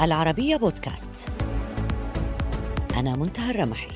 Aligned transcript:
العربية 0.00 0.56
بودكاست. 0.56 1.10
أنا 2.96 3.16
منتهى 3.16 3.50
الرمحي. 3.50 3.90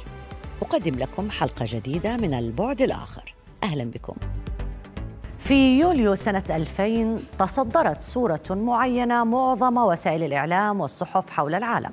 أقدم 0.63 0.95
لكم 0.95 1.31
حلقة 1.31 1.67
جديدة 1.69 2.17
من 2.17 2.35
البعد 2.35 2.83
الآخر. 2.83 3.35
أهلا 3.63 3.85
بكم. 3.85 4.15
في 5.39 5.81
يوليو 5.81 6.15
سنة 6.15 6.43
2000 6.51 7.21
تصدرت 7.39 8.01
صورة 8.01 8.43
معينة 8.51 9.25
معظم 9.25 9.77
وسائل 9.77 10.23
الإعلام 10.23 10.81
والصحف 10.81 11.31
حول 11.31 11.55
العالم. 11.55 11.93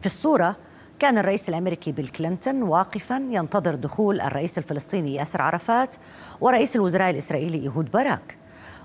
في 0.00 0.06
الصورة 0.06 0.56
كان 0.98 1.18
الرئيس 1.18 1.48
الأمريكي 1.48 1.92
بيل 1.92 2.08
كلينتون 2.08 2.62
واقفا 2.62 3.28
ينتظر 3.30 3.74
دخول 3.74 4.20
الرئيس 4.20 4.58
الفلسطيني 4.58 5.14
ياسر 5.14 5.42
عرفات 5.42 5.96
ورئيس 6.40 6.76
الوزراء 6.76 7.10
الإسرائيلي 7.10 7.58
ايهود 7.58 7.90
باراك. 7.90 8.36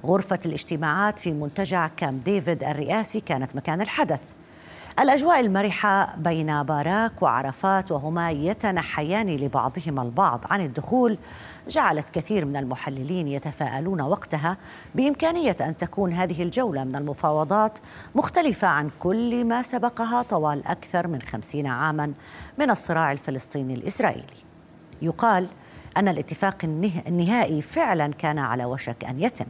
غرفة 0.05 0.39
الاجتماعات 0.45 1.19
في 1.19 1.31
منتجع 1.31 1.87
كامب 1.87 2.23
ديفيد 2.23 2.63
الرئاسي 2.63 3.19
كانت 3.19 3.55
مكان 3.55 3.81
الحدث. 3.81 4.21
الأجواء 4.99 5.39
المرحة 5.39 6.15
بين 6.17 6.63
باراك 6.63 7.21
وعرفات 7.21 7.91
وهما 7.91 8.31
يتنحيان 8.31 9.27
لبعضهما 9.27 10.01
البعض 10.01 10.45
عن 10.49 10.61
الدخول 10.61 11.17
جعلت 11.67 12.09
كثير 12.09 12.45
من 12.45 12.57
المحللين 12.57 13.27
يتفاءلون 13.27 14.01
وقتها 14.01 14.57
بإمكانية 14.95 15.55
أن 15.61 15.77
تكون 15.77 16.13
هذه 16.13 16.43
الجولة 16.43 16.83
من 16.83 16.95
المفاوضات 16.95 17.79
مختلفة 18.15 18.67
عن 18.67 18.89
كل 18.99 19.45
ما 19.45 19.61
سبقها 19.61 20.21
طوال 20.21 20.67
أكثر 20.67 21.07
من 21.07 21.21
خمسين 21.21 21.67
عاما 21.67 22.13
من 22.57 22.71
الصراع 22.71 23.11
الفلسطيني 23.11 23.73
الإسرائيلي. 23.73 24.43
يقال 25.01 25.47
أن 25.97 26.07
الاتفاق 26.07 26.57
النهائي 27.07 27.61
فعلا 27.61 28.07
كان 28.07 28.39
على 28.39 28.65
وشك 28.65 29.03
أن 29.03 29.19
يتم. 29.19 29.45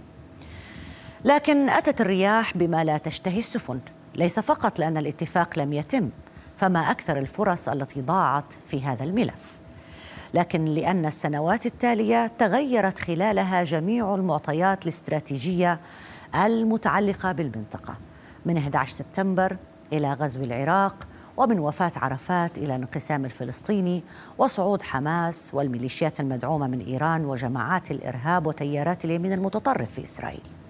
لكن 1.26 1.70
أتت 1.70 2.02
الرياح 2.02 2.58
بما 2.58 2.84
لا 2.84 2.98
تشتهي 2.98 3.40
السفن 3.40 3.80
ليس 4.16 4.40
فقط 4.40 4.80
لأن 4.80 4.98
الاتفاق 4.98 5.60
لم 5.60 5.74
يتم 5.74 6.10
فما 6.58 6.92
أكثر 6.92 7.18
الفرص 7.18 7.70
التي 7.70 8.02
ضاعت 8.02 8.54
في 8.66 8.84
هذا 8.84 9.04
الملف. 9.04 9.60
لكن 10.34 10.66
لأن 10.66 11.06
السنوات 11.06 11.66
التالية 11.66 12.28
تغيرت 12.28 13.00
خلالها 13.00 13.64
جميع 13.64 14.16
المعطيات 14.16 14.84
الاستراتيجية 14.84 15.80
المتعلقة 16.36 17.32
بالمنطقة. 17.32 17.98
من 18.46 18.58
11 18.58 18.94
سبتمبر 18.94 19.58
إلى 19.94 20.14
غزو 20.14 20.42
العراق 20.42 21.08
ومن 21.38 21.60
وفاة 21.60 21.92
عرفات 21.96 22.58
إلى 22.58 22.76
انقسام 22.76 23.26
الفلسطيني 23.26 24.04
وصعود 24.38 24.84
حماس 24.84 25.52
والميليشيات 25.54 26.20
المدعومة 26.20 26.68
من 26.68 26.80
إيران 26.80 27.26
وجماعات 27.26 27.92
الإرهاب 27.92 28.48
وتيارات 28.48 29.06
اليمين 29.06 29.34
المتطرف 29.34 29.92
في 29.92 30.04
إسرائيل. 30.04 30.63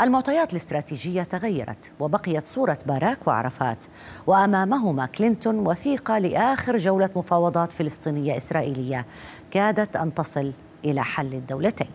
المعطيات 0.00 0.52
الاستراتيجية 0.52 1.22
تغيرت 1.22 1.92
وبقيت 2.00 2.46
صورة 2.46 2.78
باراك 2.86 3.26
وعرفات 3.26 3.84
وأمامهما 4.26 5.06
كلينتون 5.06 5.58
وثيقة 5.58 6.18
لآخر 6.18 6.76
جولة 6.76 7.10
مفاوضات 7.16 7.72
فلسطينية 7.72 8.36
إسرائيلية 8.36 9.06
كادت 9.50 9.96
أن 9.96 10.14
تصل 10.14 10.52
إلى 10.84 11.04
حل 11.04 11.34
الدولتين. 11.34 11.88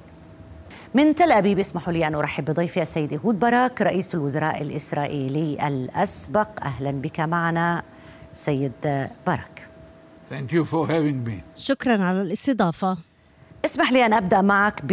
من 0.93 1.15
تل 1.15 1.31
أبيب 1.31 1.59
اسمحوا 1.59 1.93
لي 1.93 2.07
أن 2.07 2.15
أرحب 2.15 2.45
بضيفي 2.45 2.81
السيد 2.81 3.19
إيهود 3.25 3.39
باراك 3.39 3.81
رئيس 3.81 4.15
الوزراء 4.15 4.61
الإسرائيلي 4.61 5.67
الأسبق. 5.67 6.63
أهلا 6.63 6.91
بك 6.91 7.19
معنا 7.19 7.83
سيد 8.33 9.07
باراك. 9.27 9.67
Thank 10.31 10.51
you 10.51 10.65
for 10.65 10.87
having 10.87 11.29
me. 11.29 11.33
شكرا 11.55 12.03
على 12.03 12.21
الاستضافة. 12.21 12.97
اسمح 13.65 13.91
لي 13.91 14.05
أن 14.05 14.13
أبدأ 14.13 14.41
معك 14.41 14.81
ب 14.83 14.91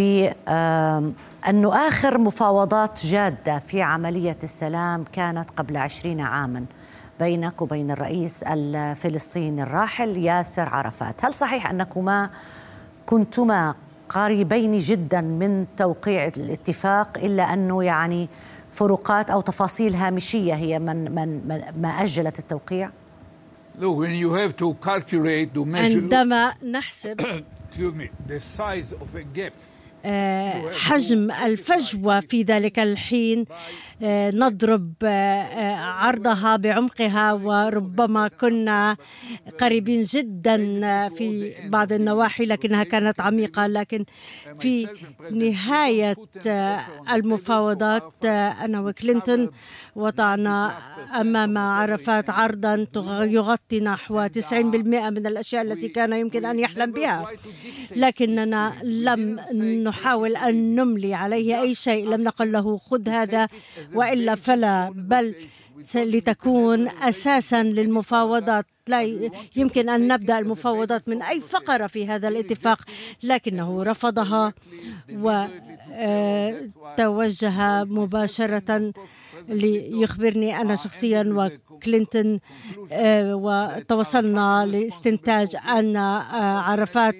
أنه 1.48 1.88
آخر 1.88 2.18
مفاوضات 2.18 3.06
جادة 3.06 3.58
في 3.58 3.82
عملية 3.82 4.38
السلام 4.42 5.04
كانت 5.12 5.50
قبل 5.50 5.76
عشرين 5.76 6.20
عاما 6.20 6.64
بينك 7.20 7.62
وبين 7.62 7.90
الرئيس 7.90 8.42
الفلسطيني 8.42 9.62
الراحل 9.62 10.16
ياسر 10.16 10.68
عرفات 10.68 11.24
هل 11.24 11.34
صحيح 11.34 11.70
أنكما 11.70 12.30
كنتما 13.06 13.74
قريبين 14.08 14.78
جدا 14.78 15.20
من 15.20 15.66
توقيع 15.76 16.26
الاتفاق 16.26 17.18
إلا 17.18 17.54
أنه 17.54 17.84
يعني 17.84 18.28
فروقات 18.70 19.30
أو 19.30 19.40
تفاصيل 19.40 19.94
هامشية 19.94 20.54
هي 20.54 20.78
من, 20.78 21.14
من, 21.14 21.48
من 21.48 21.62
ما 21.82 21.88
أجلت 21.88 22.38
التوقيع؟ 22.38 22.90
عندما 26.02 26.54
نحسب 26.64 27.20
آه، 30.04 30.70
حجم 30.72 31.30
الفجوة 31.30 32.20
في 32.20 32.42
ذلك 32.42 32.78
الحين. 32.78 33.44
نضرب 34.02 34.92
آه، 35.04 35.74
عرضها 35.76 36.56
بعمقها 36.56 37.32
وربما 37.32 38.28
كنا 38.28 38.96
قريبين 39.60 40.02
جدا 40.02 40.56
في 41.08 41.52
بعض 41.68 41.92
النواحي 41.92 42.44
لكنها 42.44 42.84
كانت 42.84 43.20
عميقة. 43.20 43.66
لكن 43.66 44.04
في 44.60 44.88
نهاية 45.30 46.16
المفاوضات 47.12 48.24
أنا 48.24 48.80
وكلينتون 48.80 49.48
وضعنا 49.96 50.72
أمام 51.20 51.58
عرفات 51.58 52.30
عرضا 52.30 52.86
يغطي 53.24 53.80
نحو 53.80 54.26
90% 54.26 55.10
من 55.10 55.26
الأشياء 55.26 55.62
التي 55.62 55.88
كان 55.88 56.12
يمكن 56.12 56.44
أن 56.44 56.58
يحلم 56.58 56.92
بها. 56.92 57.26
لكننا 57.96 58.72
لم 58.82 59.40
نحاول 59.84 60.36
أن 60.36 60.74
نملي 60.74 61.14
عليه 61.14 61.60
أي 61.60 61.74
شيء. 61.74 62.08
لم 62.08 62.22
نقل 62.24 62.52
له 62.52 62.76
خذ 62.76 63.08
هذا 63.08 63.48
وإلا 63.94 64.34
فلا 64.34 64.90
بل 64.94 65.34
لتكون 65.94 66.88
أساسا 66.88 67.62
للمفاوضات. 67.62 68.66
لا 68.88 69.02
يمكن 69.56 69.88
أن 69.88 70.08
نبدأ 70.08 70.38
المفاوضات 70.38 71.08
من 71.08 71.22
أي 71.22 71.40
فقرة 71.40 71.86
في 71.86 72.06
هذا 72.06 72.28
الاتفاق. 72.28 72.82
لكنه 73.22 73.82
رفضها 73.82 74.52
وتوجه 76.98 77.84
مباشرة 77.84 78.92
ليخبرني 79.48 80.60
أنا 80.60 80.74
شخصيا 80.76 81.50
وكلينتون 81.70 82.40
وتوصلنا 83.44 84.66
لاستنتاج 84.66 85.56
أن 85.56 85.96
عرفات 86.66 87.16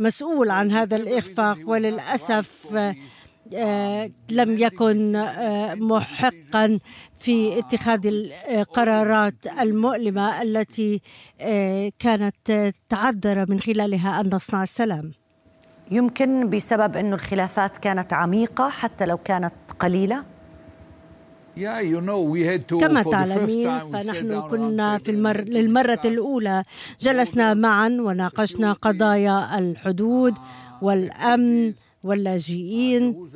مسؤول 0.00 0.50
عن 0.50 0.70
هذا 0.70 0.96
الإخفاق. 0.96 1.58
وللأسف 1.66 2.76
آه، 2.76 2.94
لم 4.30 4.58
يكن 4.58 5.16
آه، 5.16 5.74
محقا 5.74 6.78
في 7.16 7.58
اتخاذ 7.58 8.06
القرارات 8.50 9.46
المؤلمة 9.60 10.42
التي 10.42 11.00
آه، 11.40 11.92
كانت 11.98 12.72
تعذر 12.88 13.50
من 13.50 13.60
خلالها 13.60 14.20
أن 14.20 14.30
نصنع 14.34 14.62
السلام. 14.62 15.12
يمكن 15.90 16.50
بسبب 16.50 16.96
انه 16.96 17.14
الخلافات 17.14 17.78
كانت 17.78 18.12
عميقة 18.12 18.68
حتى 18.68 19.06
لو 19.06 19.16
كانت 19.16 19.54
قليلة؟ 19.78 20.24
كما 22.80 23.02
تعلمين 23.02 23.78
فنحن 23.78 24.40
كنا 24.40 24.98
في 24.98 25.10
المر... 25.10 25.40
للمرة 25.40 26.00
الأولى 26.04 26.62
جلسنا 27.00 27.54
معا 27.54 27.88
وناقشنا 28.00 28.72
قضايا 28.72 29.58
الحدود 29.58 30.34
والأمن 30.82 31.74
واللاجئين 32.04 33.28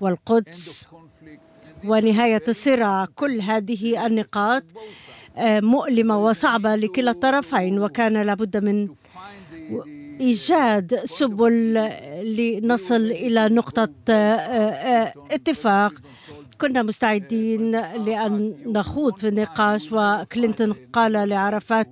والقدس 0.00 0.88
ونهاية 1.84 2.42
الصراع. 2.48 3.06
كل 3.14 3.40
هذه 3.40 4.06
النقاط 4.06 4.62
آه، 5.36 5.60
مؤلمة 5.60 6.24
وصعبة 6.24 6.76
لكلا 6.76 7.10
الطرفين 7.10 7.78
وكان 7.78 8.22
لابد 8.22 8.56
من 8.56 8.88
إيجاد 10.20 11.00
سبل 11.04 11.74
لنصل 12.22 13.00
إلى 13.10 13.48
نقطة 13.48 13.88
آه، 14.10 14.12
آه، 14.12 15.12
اتفاق. 15.30 15.92
كنا 16.60 16.82
مستعدين 16.82 17.70
لأن 18.04 18.54
نخوض 18.66 19.16
في 19.18 19.28
النقاش 19.28 19.88
وكلينتون 19.92 20.72
قال 20.72 21.12
لعرفات 21.28 21.88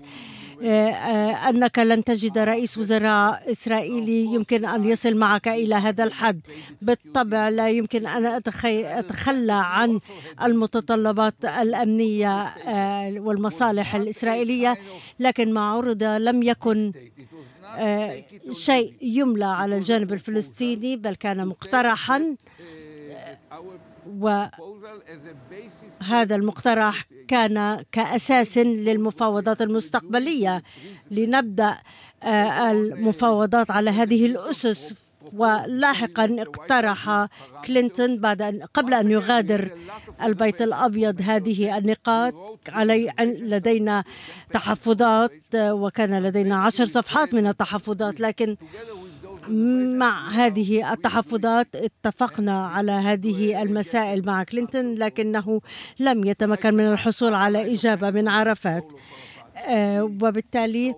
أنك 1.49 1.79
لن 1.79 2.05
تجد 2.05 2.39
رئيس 2.39 2.79
وزراء 2.79 3.51
إسرائيلي 3.51 4.25
يمكن 4.25 4.65
أن 4.65 4.85
يصل 4.85 5.15
معك 5.15 5.49
إلى 5.49 5.75
هذا 5.75 6.05
الحد. 6.05 6.41
بالطبع 6.83 7.49
لا 7.49 7.71
يمكن 7.71 8.07
أن 8.07 8.27
أتخلى 8.27 9.53
عن 9.53 9.99
المتطلبات 10.43 11.45
الأمنية 11.45 12.39
آه، 12.43 13.21
والمصالح 13.21 13.95
الإسرائيلية 13.95 14.77
لكن 15.21 15.53
ما 15.53 15.61
عرض 15.61 16.03
لم 16.03 16.43
يكن 16.43 16.93
شيء 18.51 18.95
يملى 19.03 19.45
على 19.45 19.77
الجانب 19.77 20.13
الفلسطيني 20.13 20.97
بل 20.97 21.15
كان 21.15 21.47
مقترحا 21.47 22.37
وهذا 24.09 24.51
المقترح 26.35 27.05
كان 27.29 27.85
كأساس 27.93 28.59
للمفاوضات 28.59 29.63
المستقبلية. 29.63 30.63
لنبدأ 31.11 31.77
آه، 32.23 32.71
المفاوضات 32.71 33.71
على 33.71 33.91
هذه 33.91 34.27
الأسس. 34.27 34.95
ولاحقا 35.33 36.37
اقترح 36.39 37.27
كلينتون 37.65 38.21
بعد 38.21 38.43
أن 38.43 38.63
قبل 38.75 38.95
أن 38.95 39.11
يغادر 39.11 39.71
البيت 40.23 40.63
الأبيض 40.63 41.23
هذه 41.23 41.79
النقاط. 41.79 42.35
علي 42.69 43.13
لدينا 43.21 44.05
تحفظات 44.53 45.33
وكان 45.55 46.23
لدينا 46.23 46.57
عشر 46.57 46.87
صفحات 46.87 47.35
من 47.35 47.47
التحفظات. 47.47 48.21
لكن 48.21 48.57
مع 49.97 50.31
هذه 50.31 50.93
التحفظات 50.93 51.77
اتفقنا 51.77 52.67
على 52.67 52.93
هذه 52.93 53.63
المسائل 53.63 54.27
مع 54.27 54.43
كلينتون 54.43 54.95
لكنه 54.95 55.61
لم 56.01 56.25
يتمكن 56.25 56.75
من 56.75 56.93
الحصول 56.93 57.35
على 57.35 57.73
إجابة 57.73 58.11
من 58.11 58.29
عرفات. 58.29 58.93
آه، 59.69 60.03
وبالتالي 60.05 60.95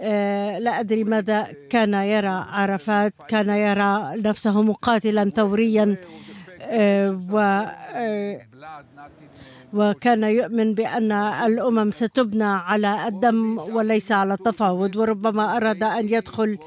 آه، 0.00 0.58
لا 0.58 0.80
أدري 0.80 1.04
ماذا 1.04 1.46
كان 1.70 1.94
يرى 1.94 2.44
عرفات 2.48 3.14
كان 3.28 3.48
يرى 3.48 4.12
نفسه 4.16 4.62
مقاتلا 4.62 5.30
ثوريا 5.30 5.96
آه، 6.60 7.20
و 7.30 7.64
وكان 9.72 10.22
يؤمن 10.22 10.74
بأن 10.74 11.12
الأمم 11.12 11.90
ستبنى 11.90 12.44
على 12.44 13.08
الدم 13.08 13.58
وليس 13.58 14.12
على 14.12 14.34
التفاوض 14.34 14.96
وربما 14.96 15.56
أراد 15.56 15.82
أن 15.82 16.08
يدخل 16.08 16.58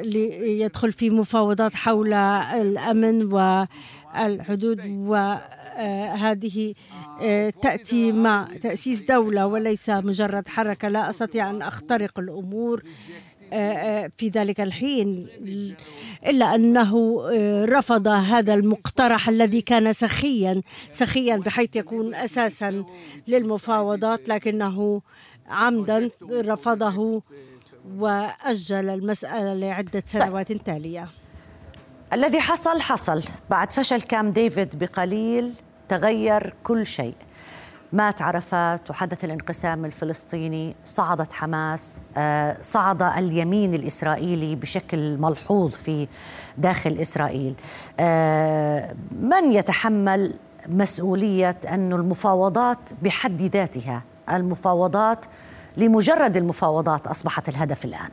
ليدخل 0.00 0.92
في 0.92 1.10
مفاوضات 1.10 1.74
حول 1.74 2.12
الأمن 2.12 3.32
والحدود 3.32 4.80
وهذه 4.86 6.74
تأتي 7.62 8.12
مع 8.12 8.48
تأسيس 8.62 9.02
دولة 9.02 9.46
وليس 9.46 9.90
مجرد 9.90 10.48
حركة. 10.48 10.88
لا 10.88 11.10
أستطيع 11.10 11.50
أن 11.50 11.62
أخترق 11.62 12.20
الأمور 12.20 12.82
في 14.18 14.28
ذلك 14.34 14.60
الحين 14.60 15.26
إلا 16.26 16.54
أنه 16.54 17.20
رفض 17.64 18.08
هذا 18.08 18.54
المقترح 18.54 19.28
الذي 19.28 19.60
كان 19.60 19.92
سخيا 19.92 20.62
سخيا 20.90 21.36
بحيث 21.36 21.76
يكون 21.76 22.14
أساسا 22.14 22.84
للمفاوضات 23.28 24.28
لكنه 24.28 25.02
عمدا 25.48 26.10
رفضه 26.30 27.22
وأجل 27.98 28.88
المسألة 28.88 29.54
لعدة 29.54 30.02
سنوات 30.06 30.52
تالية. 30.52 31.08
الذي 32.12 32.40
حصل 32.40 32.80
حصل. 32.80 33.22
بعد 33.50 33.72
فشل 33.72 34.02
كام 34.02 34.30
ديفيد 34.30 34.78
بقليل 34.78 35.54
تغير 35.88 36.54
كل 36.64 36.86
شيء. 36.86 37.14
مات 37.92 38.22
عرفات 38.22 38.90
وحدث 38.90 39.24
الانقسام 39.24 39.84
الفلسطيني 39.84 40.74
صعدت 40.84 41.32
حماس 41.32 42.00
آه، 42.16 42.56
صعد 42.60 43.02
اليمين 43.02 43.74
الإسرائيلي 43.74 44.56
بشكل 44.56 45.18
ملحوظ 45.18 45.70
في 45.72 46.08
داخل 46.58 46.98
إسرائيل. 46.98 47.54
آه، 48.00 48.94
من 49.20 49.52
يتحمل 49.52 50.34
مسؤولية 50.68 51.56
أن 51.68 51.92
المفاوضات 51.92 52.78
بحد 53.02 53.40
ذاتها؟ 53.40 54.02
المفاوضات 54.30 55.26
لمجرد 55.76 56.36
المفاوضات 56.36 57.06
أصبحت 57.06 57.48
الهدف 57.48 57.84
الآن. 57.84 58.10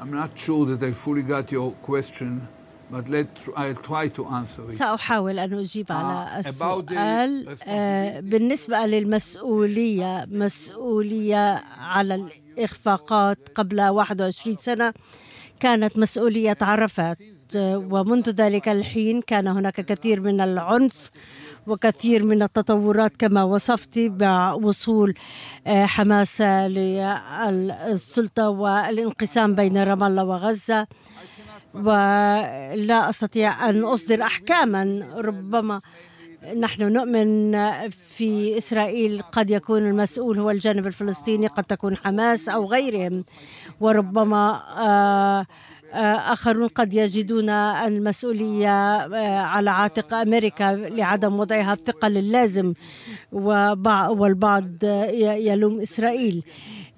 I'm 0.00 0.12
not 0.12 0.38
sure 0.38 0.64
that 0.66 0.82
I 0.82 0.92
fully 0.92 1.22
got 1.22 1.52
your 1.52 1.72
question 1.90 2.40
but 2.90 3.08
let 3.08 3.28
I'll 3.56 3.74
try 3.74 4.08
to 4.08 4.26
answer 4.26 4.62
it. 4.68 4.74
سأحاول 4.74 5.38
أن 5.38 5.54
أجيب 5.58 5.92
على 5.92 6.42
uh, 6.42 6.46
السؤال. 6.46 7.56
uh, 7.58 7.64
بالنسبة 8.24 8.86
للمسؤولية 8.86 10.26
مسؤولية 10.30 11.62
على 11.78 12.14
الإخفاقات 12.58 13.38
قبل 13.54 13.80
21 13.80 14.56
سنة 14.56 14.92
كانت 15.60 15.98
مسؤولية 15.98 16.56
عرفات 16.60 17.18
ومنذ 17.56 18.30
ذلك 18.30 18.68
الحين 18.68 19.20
كان 19.22 19.46
هناك 19.46 19.80
كثير 19.80 20.20
من 20.20 20.40
العنف 20.40 21.10
وكثير 21.66 22.24
من 22.24 22.42
التطورات 22.42 23.16
كما 23.16 23.42
وصفت 23.42 23.98
بوصول 23.98 25.14
آه، 25.66 25.86
حماس 25.86 26.40
للسلطة 27.50 28.48
والانقسام 28.48 29.54
بين 29.54 29.82
رام 29.82 30.04
الله 30.04 30.24
وغزة. 30.24 30.86
ولا 31.74 33.10
أستطيع 33.10 33.70
أن 33.70 33.84
أصدر 33.84 34.22
أحكاما 34.22 35.08
ربما 35.16 35.80
نحن 36.56 36.92
نؤمن 36.92 37.52
في 37.90 38.58
إسرائيل 38.58 39.22
قد 39.22 39.50
يكون 39.50 39.86
المسؤول 39.86 40.38
هو 40.38 40.50
الجانب 40.50 40.86
الفلسطيني 40.86 41.46
قد 41.46 41.64
تكون 41.64 41.96
حماس 41.96 42.48
أو 42.48 42.64
غيرهم. 42.64 43.24
وربما 43.80 44.62
آه، 44.78 45.46
آخرون 45.92 46.68
قد 46.68 46.94
يجدون 46.94 47.50
المسؤولية 47.50 48.96
آه، 48.96 49.38
على 49.38 49.70
عاتق 49.70 50.14
أمريكا 50.14 50.64
لعدم 50.74 51.40
وضعها 51.40 51.72
الثقل 51.72 52.18
اللازم 52.18 52.74
والبعض 53.32 54.84
يلوم 55.48 55.80
إسرائيل. 55.80 56.42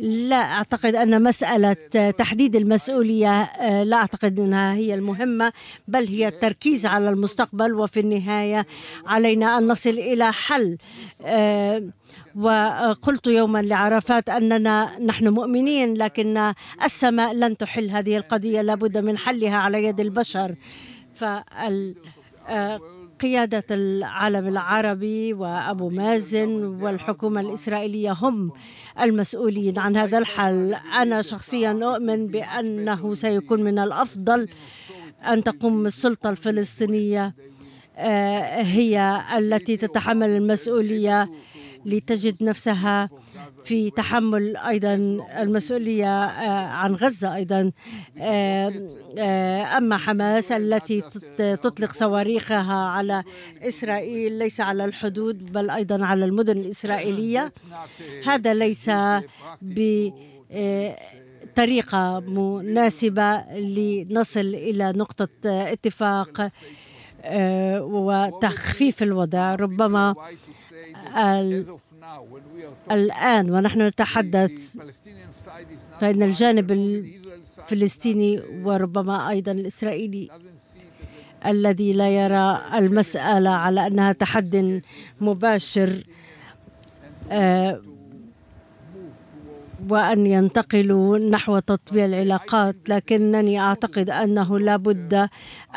لا 0.00 0.36
أعتقد 0.36 0.94
أن 0.94 1.22
مسألة 1.22 1.76
تحديد 2.10 2.56
المسؤولية 2.56 3.42
آه، 3.42 3.82
لا 3.82 3.96
أعتقد 3.96 4.38
أنها 4.38 4.74
هي 4.74 4.94
المهمة 4.94 5.52
بل 5.88 6.06
هي 6.06 6.28
التركيز 6.28 6.86
على 6.86 7.08
المستقبل 7.08 7.74
وفي 7.74 8.00
النهاية 8.00 8.66
علينا 9.06 9.58
أن 9.58 9.68
نصل 9.68 9.90
إلى 9.90 10.32
حل. 10.32 10.78
وقلت 12.36 13.26
يوما 13.26 13.62
لعرفات 13.62 14.28
أننا 14.28 14.98
نحن 14.98 15.28
مؤمنين 15.28 15.94
لكن 15.94 16.52
السماء 16.84 17.34
لن 17.34 17.56
تحل 17.56 17.90
هذه 17.90 18.16
القضية 18.16 18.62
لابد 18.62 18.98
من 18.98 19.18
حلها 19.18 19.56
على 19.56 19.84
يد 19.84 20.00
البشر. 20.00 20.54
فال 21.14 21.94
قيادة 23.20 23.64
العالم 23.70 24.48
العربي 24.48 25.34
وأبو 25.34 25.88
مازن 25.88 26.64
والحكومة 26.64 27.40
الإسرائيلية 27.40 28.12
هم 28.12 28.52
المسؤولين 29.00 29.78
عن 29.78 29.96
هذا 29.96 30.18
الحل. 30.18 30.74
أنا 30.74 31.22
شخصيا 31.22 31.80
أؤمن 31.82 32.26
بأنه 32.26 33.14
سيكون 33.14 33.62
من 33.62 33.78
الأفضل 33.78 34.48
أن 35.28 35.44
تقوم 35.44 35.86
السلطة 35.86 36.30
الفلسطينية 36.30 37.34
آه، 37.96 38.62
هي 38.62 39.20
التي 39.38 39.76
تتحمل 39.76 40.28
المسؤولية 40.28 41.30
لتجد 41.86 42.44
نفسها 42.44 43.10
في 43.64 43.90
تحمل 43.90 44.56
أيضا 44.56 44.94
المسؤولية 45.38 46.24
آه، 46.24 46.66
عن 46.66 46.94
غزة 46.94 47.34
أيضا 47.34 47.72
آه، 48.18 48.88
آه، 49.18 49.78
أما 49.78 49.96
حماس 49.96 50.52
التي 50.52 51.00
تطلق 51.38 51.92
صواريخها 51.92 52.88
على 52.88 53.24
إسرائيل 53.62 54.32
ليس 54.32 54.60
على 54.60 54.84
الحدود 54.84 55.52
بل 55.52 55.70
أيضا 55.70 56.06
على 56.06 56.24
المدن 56.24 56.58
الإسرائيلية. 56.58 57.52
هذا 58.26 58.54
ليس 58.54 58.90
بطريقه 61.52 62.20
مناسبة 62.20 63.40
لنصل 63.54 64.40
إلى 64.40 64.92
نقطة 64.92 65.28
اتفاق 65.44 66.50
وتخفيف 67.80 69.02
الوضع. 69.02 69.54
ربما 69.54 70.14
الآن 72.90 73.50
ونحن 73.50 73.82
نتحدث 73.82 74.76
فإن 76.00 76.22
الجانب 76.22 76.72
الفلسطيني 76.72 78.40
وربما 78.64 79.30
أيضا 79.30 79.52
الإسرائيلي 79.52 80.28
الذي 81.46 81.92
لا 81.92 82.08
يرى 82.08 82.60
المسألة 82.74 83.50
على 83.50 83.86
أنها 83.86 84.12
تحد 84.12 84.82
مباشر 85.20 86.04
آه، 87.30 87.80
وأن 89.88 90.26
ينتقلوا 90.26 91.18
نحو 91.18 91.58
تطبيع 91.58 92.04
العلاقات 92.04 92.76
لكنني 92.88 93.60
أعتقد 93.60 94.10
أنه 94.10 94.58
لا 94.58 94.76
بد 94.76 95.28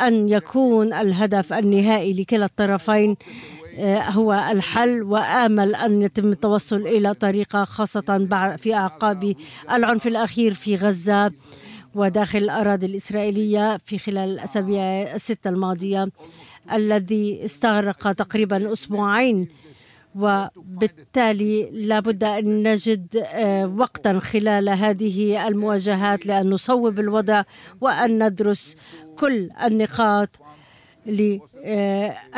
أن 0.02 0.30
يكون 0.30 0.94
الهدف 0.94 1.54
النهائي 1.54 2.14
لكلا 2.14 2.46
الطرفين 2.46 3.16
هو 3.80 4.34
الحل 4.52 5.04
وآمل 5.04 5.76
أن 5.76 6.02
يتم 6.02 6.32
التوصل 6.32 6.88
إلى 6.88 7.14
طريقة 7.14 7.64
خاصة 7.64 8.28
في 8.58 8.74
أعقاب 8.74 9.36
العنف 9.72 10.08
الأخير 10.08 10.54
في 10.54 10.76
غزة 10.76 11.32
وداخل 11.96 12.40
الأراضي 12.40 12.86
الإسرائيلية 12.86 13.78
في 13.86 13.98
خلال 13.98 14.30
الأسابيع 14.30 14.84
الستة 15.14 15.50
الماضية 15.50 16.10
الذي 16.74 17.46
استغرق 17.46 18.12
تقريبا 18.12 18.74
أسبوعين 18.74 19.48
وبالتالي 20.16 21.70
لابد 21.72 22.24
أن 22.24 22.72
نجد 22.72 23.24
آه، 23.26 23.68
وقتا 23.78 24.20
خلال 24.20 24.70
هذه 24.70 25.48
المواجهات 25.48 26.26
لأن 26.26 26.50
نصوب 26.50 27.00
الوضع 27.00 27.44
وأن 27.82 28.24
ندرس 28.24 28.76
كل 29.18 29.50
النقاط 29.64 30.30
آه، 30.42 30.43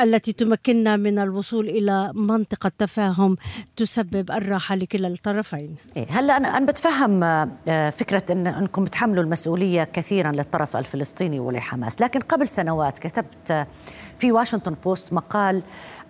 التي 0.00 0.32
تمكننا 0.32 0.96
من 0.96 1.18
الوصول 1.18 1.68
إلى 1.68 2.12
منطقة 2.14 2.72
تفاهم 2.78 3.36
تسبب 3.76 4.30
الراحة 4.30 4.74
لكلا 4.74 5.08
الطرفين. 5.08 5.74
إيه، 5.96 6.06
هلا 6.10 6.36
أنا 6.36 6.56
أنا 6.56 6.66
بتفهم 6.66 7.24
آه، 7.24 7.90
فكرة 7.90 8.22
أن 8.30 8.46
أنكم 8.46 8.84
بتحملوا 8.84 9.22
المسؤولية 9.22 9.84
كثيرا 9.84 10.32
للطرف 10.32 10.76
الفلسطيني 10.76 11.40
ولحماس. 11.40 12.00
لكن 12.00 12.20
قبل 12.20 12.48
سنوات 12.48 12.98
كتبت 12.98 13.66
في 14.18 14.32
واشنطن 14.32 14.76
بوست 14.84 15.12
مقال 15.12 15.62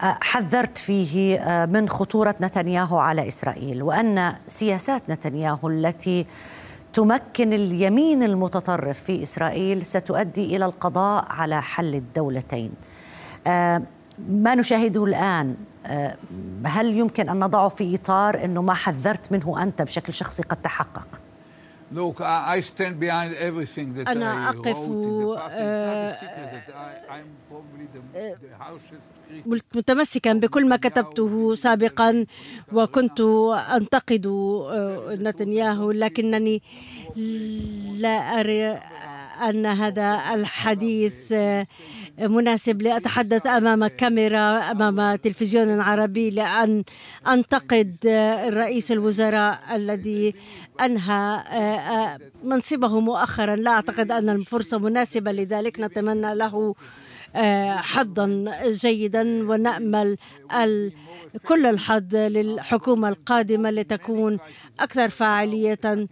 آه، 0.03 0.19
حذرت 0.21 0.79
فيه 0.79 1.39
من 1.71 1.89
خطورة 1.89 2.35
نتنياهو 2.41 2.99
على 2.99 3.29
إسرائيل 3.29 3.83
وأن 3.83 4.35
سياسات 4.47 5.11
نتنياهو 5.11 5.69
التي 5.69 6.27
تمكن 6.97 7.53
اليمين 7.53 8.23
المتطرف 8.23 9.01
في 9.01 9.23
إسرائيل 9.23 9.87
ستؤدي 9.87 10.57
إلى 10.57 10.65
القضاء 10.65 11.25
على 11.29 11.63
حل 11.63 11.95
الدولتين. 11.95 12.73
آه، 13.47 13.83
ما 14.29 14.55
نشاهده 14.55 15.05
الآن 15.05 15.57
آه، 15.87 16.17
هل 16.67 16.99
يمكن 16.99 17.29
أن 17.29 17.41
نضعه 17.41 17.69
في 17.69 17.95
إطار 17.95 18.45
إنه 18.45 18.63
ما 18.63 18.75
حذرت 18.75 19.33
منه 19.33 19.63
أنت 19.63 19.83
بشكل 19.83 20.13
شخصي 20.13 20.43
قد 20.43 20.57
تحقق؟ 20.57 21.09
Look, 21.93 22.21
I 22.21 22.61
stand 22.61 22.99
behind 22.99 23.35
everything 23.37 23.95
that 23.95 24.09
أنا 24.09 24.49
أقف 24.49 24.79
متمسكا 29.75 30.33
بكل 30.33 30.69
ما 30.69 30.77
كتبته 30.77 31.55
سابقا 31.55 32.27
وكنت 32.73 33.21
أنتقد 33.77 34.27
آه، 34.27 35.15
نتنياهو 35.21 35.91
لكنني 35.91 36.63
لا 37.99 38.41
أرى 38.41 38.81
أن 39.49 39.67
هذا 39.67 40.21
الحديث 40.35 41.33
آه، 41.33 41.67
مناسب 42.19 42.83
لأتحدث 42.83 43.47
أمام 43.47 43.87
كاميرا 43.87 44.71
أمام 44.71 45.15
تلفزيون 45.17 45.81
عربي 45.81 46.31
لأن 46.31 46.85
أنتقد 47.29 47.97
رئيس 48.49 48.93
الوزراء 48.93 49.59
الذي 49.75 50.35
أنهى 50.81 51.43
منصبه 52.45 53.01
مؤخرا. 53.01 53.57
لا 53.57 53.71
أعتقد 53.71 54.13
أن 54.13 54.29
الفرصة 54.29 54.79
مناسبة 54.79 55.33
لذلك. 55.33 55.81
نتمنى 55.81 56.35
له 56.35 56.75
حظا 57.77 58.45
جيدا 58.67 59.51
ونأمل 59.51 60.19
كل 61.45 61.67
الحظ 61.67 62.17
للحكومة 62.17 63.09
القادمة 63.09 63.71
لتكون 63.71 64.39
أكثر 64.81 65.09
فاعلية. 65.09 66.07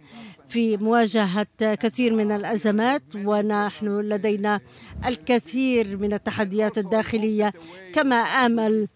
في 0.49 0.77
مواجهة 0.77 1.47
كثير 1.61 2.13
من 2.13 2.31
الأزمات 2.31 3.03
ونحن 3.15 3.99
لدينا 3.99 4.59
الكثير 5.05 5.97
من 5.97 6.13
التحديات 6.13 6.77
الداخلية. 6.77 7.53
كما 7.93 8.15
آمل 8.15 8.87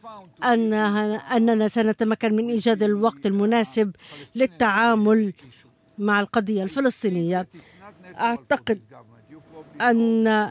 أننا 1.35 1.67
سنتمكن 1.67 2.35
من 2.35 2.49
إيجاد 2.49 2.83
الوقت 2.83 3.25
المناسب 3.25 3.91
للتعامل 4.35 5.33
مع 5.97 6.19
القضية 6.19 6.63
الفلسطينية. 6.63 7.47
أعتقد 8.19 8.79
أن 9.81 10.49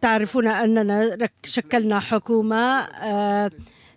تعرفون 0.00 0.46
أننا 0.48 1.28
شكلنا 1.44 2.00
حكومة 2.00 2.78
آه، 2.80 3.50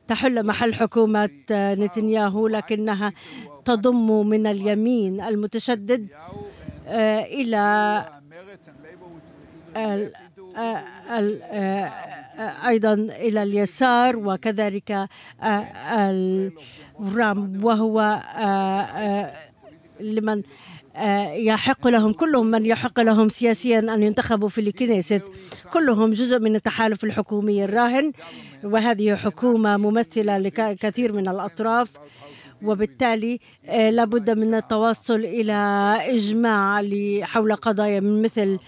تحل 0.08 0.46
محل 0.46 0.74
حكومة 0.74 1.30
نتنياهو 1.52 2.48
لكنها 2.48 3.14
تضم 3.66 4.28
من 4.28 4.48
اليمين 4.48 5.22
المتشدد 5.22 6.08
آه، 6.88 7.20
إلى 7.20 7.58
آه، 9.76 10.92
أيضا 12.68 12.94
إلى 12.94 13.44
اليسار 13.44 14.16
وكذلك 14.18 15.08
الرام 17.00 17.66
وهو 17.66 18.22
لمن 20.00 20.42
يحق 21.34 21.88
لهم 21.88 22.14
كلهم 22.14 22.46
من 22.46 22.66
يحق 22.66 23.00
لهم 23.00 23.30
سياسيا 23.30 23.80
أن 23.80 24.04
ينتخبوا 24.04 24.50
في 24.50 24.62
الكنيست. 24.62 25.22
كلهم 25.74 26.12
جزء 26.12 26.40
من 26.40 26.56
التحالف 26.56 27.04
الحكومي 27.04 27.64
الراهن 27.64 28.12
وهذه 28.64 29.16
حكومة 29.16 29.78
ممثلة 29.78 30.38
لكثير 30.38 31.14
من 31.14 31.28
الأطراف. 31.28 31.90
وبالتالي 32.64 33.40
آه، 33.66 33.90
لابد 33.90 34.30
من 34.30 34.56
التوصل 34.56 35.20
إلى 35.20 35.54
إجماع 36.08 36.84
حول 37.24 37.56
قضايا 37.56 38.00
من 38.00 38.22
مثل 38.22 38.60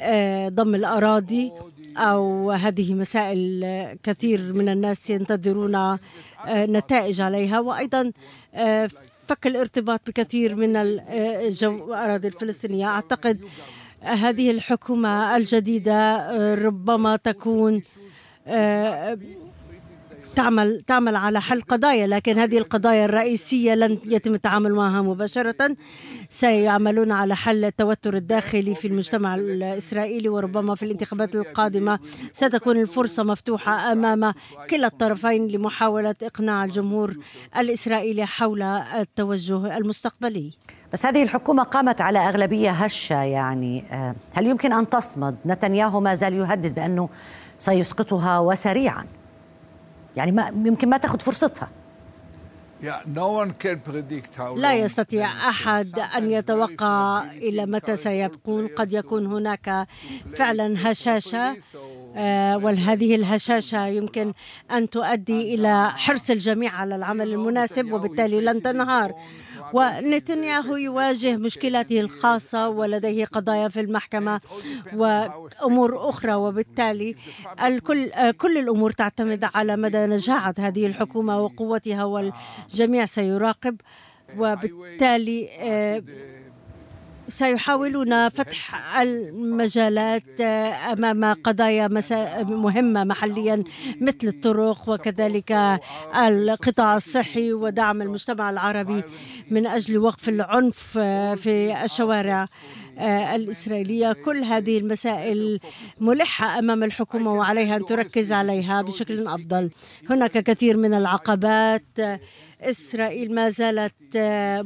آه، 0.00 0.48
ضم 0.48 0.74
الأراضي 0.74 1.52
أو 1.96 2.50
هذه 2.50 2.94
مسائل 2.94 3.64
كثير 4.02 4.52
من 4.52 4.68
الناس 4.68 5.10
ينتظرون 5.10 5.74
آه، 5.74 5.98
نتائج 6.48 7.20
عليها. 7.20 7.60
وأيضا 7.60 8.12
فك 9.28 9.46
الارتباط 9.46 10.00
بكثير 10.06 10.54
من 10.54 10.76
الأراضي 10.76 12.28
الفلسطينية. 12.28 12.86
أعتقد 12.86 13.44
هذه 14.02 14.50
الحكومة 14.50 15.36
الجديدة 15.36 16.26
ربما 16.54 17.16
تكون 17.16 17.82
تعمل 20.36 20.82
تعمل 20.86 21.16
على 21.16 21.40
حل 21.40 21.60
قضايا 21.60 22.06
لكن 22.06 22.38
هذه 22.38 22.58
القضايا 22.58 23.04
الرئيسية 23.04 23.74
لن 23.74 23.98
يتم 24.06 24.34
التعامل 24.34 24.72
معها 24.72 25.02
مباشرة. 25.02 25.76
سيعملون 26.28 27.12
على 27.12 27.36
حل 27.36 27.64
التوتر 27.64 28.16
الداخلي 28.16 28.74
في 28.74 28.88
المجتمع 28.88 29.34
الإسرائيلي 29.34 30.28
وربما 30.28 30.74
في 30.74 30.82
الانتخابات 30.82 31.34
القادمة 31.34 31.98
ستكون 32.32 32.76
الفرصة 32.76 33.22
مفتوحة 33.22 33.92
أمام 33.92 34.34
كلا 34.70 34.86
الطرفين 34.86 35.46
لمحاولة 35.48 36.14
إقناع 36.22 36.64
الجمهور 36.64 37.16
الإسرائيلي 37.56 38.26
حول 38.26 38.62
التوجه 38.62 39.76
المستقبلي. 39.76 40.52
بس 40.92 41.06
هذه 41.06 41.22
الحكومة 41.22 41.62
قامت 41.62 42.00
على 42.00 42.18
أغلبية 42.18 42.70
هشة 42.70 43.22
يعني. 43.22 43.84
آه، 43.92 44.14
هل 44.34 44.46
يمكن 44.46 44.72
أن 44.72 44.88
تصمد؟ 44.88 45.36
نتنياهو 45.46 46.00
ما 46.00 46.14
زال 46.14 46.34
يهدد 46.34 46.74
بأنه 46.74 47.08
سيسقطها 47.58 48.38
وسريعا. 48.38 49.17
يعني 50.18 50.32
ما 50.32 50.52
يمكن 50.66 50.88
ما 50.88 50.96
تاخذ 50.96 51.20
فرصتها. 51.20 51.68
لا 54.56 54.74
يستطيع 54.74 55.48
أحد 55.48 55.98
أن 55.98 56.30
يتوقع 56.30 57.24
إلى 57.32 57.66
متى 57.66 57.96
سيبقون. 57.96 58.66
قد 58.68 58.92
يكون 58.92 59.26
هناك 59.26 59.86
فعلا 60.36 60.90
هشاشة. 60.90 61.56
آه، 62.16 62.56
وهذه 62.56 63.14
الهشاشة 63.14 63.86
يمكن 63.86 64.32
أن 64.70 64.90
تؤدي 64.90 65.54
إلى 65.54 65.90
حرص 65.90 66.30
الجميع 66.30 66.72
على 66.74 66.96
العمل 66.96 67.32
المناسب 67.32 67.92
وبالتالي 67.92 68.40
لن 68.40 68.62
تنهار. 68.62 69.14
ونتنياهو 69.72 70.76
يواجه 70.76 71.36
مشكلاته 71.36 72.00
الخاصة 72.00 72.68
ولديه 72.68 73.24
قضايا 73.24 73.68
في 73.68 73.80
المحكمة 73.80 74.40
وأمور 74.94 76.08
أخرى 76.08 76.34
وبالتالي 76.34 77.14
الكل 77.64 78.10
كل 78.32 78.58
الأمور 78.58 78.90
تعتمد 78.90 79.48
على 79.54 79.76
مدى 79.76 79.98
نجاعة 80.06 80.54
هذه 80.58 80.86
الحكومة 80.86 81.40
وقوتها 81.42 82.04
والجميع 82.04 83.06
سيراقب 83.06 83.80
وبالتالي 84.38 85.48
آه، 85.60 86.02
سيحاولون 87.28 88.28
فتح 88.28 88.96
المجالات 89.00 90.40
أمام 90.40 91.32
قضايا 91.32 91.88
مهمة 92.42 93.04
محليا 93.04 93.64
مثل 94.00 94.18
الطرق 94.28 94.88
وكذلك 94.88 95.80
القطاع 96.16 96.96
الصحي 96.96 97.52
ودعم 97.52 98.02
المجتمع 98.02 98.50
العربي 98.50 99.02
من 99.50 99.66
أجل 99.66 99.98
وقف 99.98 100.28
العنف 100.28 100.98
في 101.42 101.84
الشوارع. 101.84 102.48
الإسرائيلية 102.98 104.12
كل 104.12 104.38
هذه 104.38 104.78
المسائل 104.78 105.60
ملحة 106.00 106.58
أمام 106.58 106.84
الحكومة 106.84 107.32
وعليها 107.32 107.76
أن 107.76 107.84
تركز 107.84 108.32
عليها 108.32 108.82
بشكل 108.82 109.26
أفضل. 109.26 109.70
هناك 110.10 110.38
كثير 110.38 110.76
من 110.76 110.94
العقبات. 110.94 111.82
إسرائيل 112.60 113.34
ما 113.34 113.48
زالت 113.48 114.16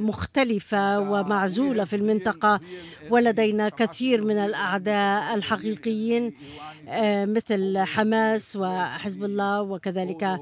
مختلفة 0.01 1.01
ومعزولة 1.01 1.85
في 1.85 1.97
المنطقة 1.97 2.61
ولدينا 3.11 3.69
كثير 3.69 4.25
من 4.25 4.39
الأعداء 4.39 5.35
الحقيقيين 5.35 6.33
آه، 6.89 7.25
مثل 7.25 7.79
حماس 7.79 8.57
وحزب 8.57 9.25
الله 9.25 9.63
وكذلك 9.63 10.41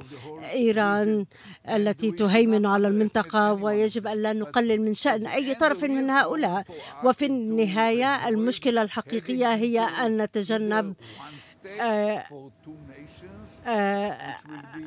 إيران. 0.53 1.27
التي 1.69 2.11
تهيمن 2.11 2.67
على 2.67 2.89
المنطقة 2.89 3.53
ويجب 3.53 4.07
أن 4.07 4.23
لا 4.23 4.33
نقلل 4.33 4.81
من 4.83 4.95
شأن 4.95 5.27
أي 5.27 5.55
طرف 5.55 5.85
من 5.85 6.11
هؤلاء. 6.11 6.65
وفي 7.05 7.27
النهاية 7.27 8.29
المشكلة 8.29 8.83
الحقيقية 8.83 9.55
هي 9.55 9.81
أن 9.81 10.23
نتجنب 10.23 10.95
آه، 11.67 12.25
آه، 13.67 14.37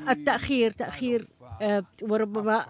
التأخير 0.10 0.72
تأخير 0.72 1.28
آه، 1.62 1.84
وربما 2.02 2.66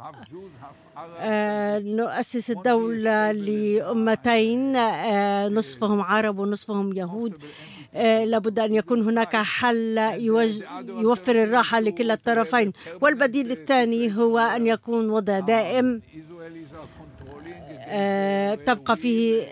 نؤسس 1.80 2.52
الدولة 2.52 3.32
لأمتين 3.32 4.72
نصفهم 5.48 6.02
عرب 6.02 6.40
ونصفهم 6.40 6.94
يهود. 6.94 7.44
لابد 8.26 8.60
أن 8.60 8.76
يكون 8.76 9.02
هناك 9.02 9.36
حل 9.36 9.98
يوفر 10.88 11.44
الراحة 11.44 11.80
لكلا 11.80 12.14
الطرفين. 12.14 12.72
والبديل 13.02 13.52
الثاني 13.52 14.18
هو 14.18 14.40
أن 14.40 14.68
يكون 14.68 15.10
وضع 15.10 15.40
دائم 15.40 16.02
تبقى 18.66 18.96
فيه 18.96 19.44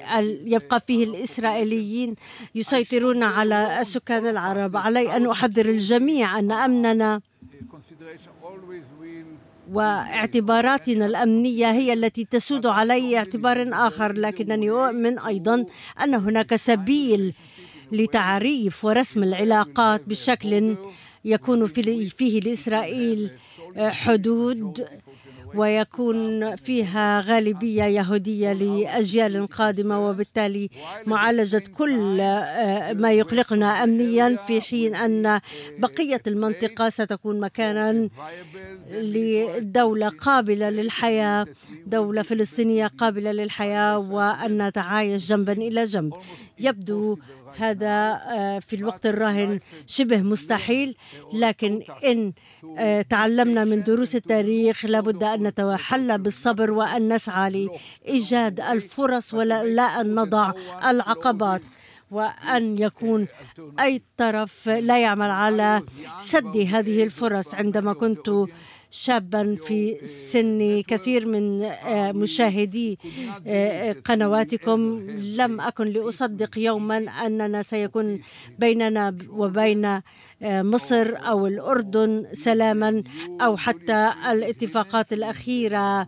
يبقى 0.45 0.79
فيه 0.88 1.03
الإسرائيليين 1.03 2.15
يسيطرون 2.55 3.24
على 3.24 3.81
السكان 3.81 4.27
العرب. 4.27 4.77
علي 4.77 5.15
أن 5.15 5.29
أحذر 5.29 5.65
الجميع 5.65 6.39
أن 6.39 6.51
أمننا 6.51 7.21
واعتباراتنا 9.71 11.05
الأمنية 11.05 11.71
هي 11.71 11.93
التي 11.93 12.25
تسود 12.25 12.65
علي 12.65 13.17
اعتبار 13.17 13.69
آخر 13.74 14.12
لكنني 14.12 14.71
أؤمن 14.71 15.19
أيضا 15.19 15.65
أن 16.03 16.13
هناك 16.13 16.55
سبيل 16.55 17.33
لتعريف 17.91 18.86
ورسم 18.86 19.24
العلاقات 19.24 20.01
بشكل 20.07 20.75
يكون 21.25 21.65
فيه 22.17 22.39
لإسرائيل 22.41 23.31
حدود 23.77 24.86
ويكون 25.55 26.55
فيها 26.55 27.21
غالبية 27.21 27.83
يهودية 27.83 28.53
لأجيال 28.53 29.48
قادمة 29.48 30.10
وبالتالي 30.10 30.69
معالجة 31.05 31.63
كل 31.77 32.19
آه، 32.21 32.93
ما 32.93 33.12
يقلقنا 33.12 33.83
أمنيا 33.83 34.36
في 34.36 34.62
حين 34.62 34.95
أن 34.95 35.39
بقية 35.79 36.21
المنطقة 36.27 36.89
ستكون 36.89 37.39
مكانا 37.39 38.10
لدولة 38.91 40.10
قابلة 40.10 40.69
للحياة 40.69 41.48
دولة 41.88 42.21
فلسطينية 42.21 42.88
قابلة 42.88 43.31
للحياة 43.31 43.98
وأن 43.98 44.67
نتعايش 44.67 45.29
جنبا 45.29 45.53
إلى 45.53 45.83
جنب. 45.83 46.13
يبدو 46.60 47.17
هذا 47.58 48.22
آه، 48.31 48.60
في 48.60 48.75
الوقت 48.75 49.05
الراهن 49.05 49.60
شبه 49.88 50.22
مستحيل 50.22 50.96
لكن 51.34 51.81
إن 52.05 52.34
آه، 52.77 53.01
تعلمنا 53.01 53.65
من 53.65 53.84
دروس 53.84 54.15
التاريخ 54.15 54.86
لابد 54.86 55.24
أن 55.24 55.48
نتحلى 55.48 56.17
بالصبر 56.17 56.72
وأن 56.72 57.13
نسعى 57.13 57.70
لإيجاد 58.05 58.60
الفرص 58.60 59.34
ولا 59.34 60.01
أن 60.01 60.15
نضع 60.15 60.51
العقبات 60.86 61.62
وأن 62.12 62.77
يكون 62.79 63.27
أي 63.79 64.01
طرف 64.17 64.70
لا 64.70 65.01
يعمل 65.01 65.29
على 65.29 65.81
سد 66.17 66.58
هذه 66.58 67.03
الفرص. 67.03 67.55
عندما 67.55 67.93
كنت 67.93 68.29
شابا 68.91 69.55
في 69.55 70.05
سن 70.05 70.81
كثير 70.88 71.27
من 71.27 71.63
آه، 71.63 72.12
مشاهدي 72.12 73.00
آه، 73.48 73.91
قنواتكم. 74.05 75.10
لم 75.10 75.62
أكن 75.62 75.88
لأصدق 75.88 76.57
يوما 76.57 76.98
أننا 76.98 77.62
سيكون 77.62 78.19
بيننا 78.60 79.17
وبين 79.29 79.86
آه، 79.86 80.01
مصر 80.62 81.15
أو 81.17 81.48
الأردن 81.48 82.27
سلاما 82.33 83.03
أو 83.41 83.57
حتى 83.57 84.12
الاتفاقات 84.31 85.13
الأخيرة 85.13 86.07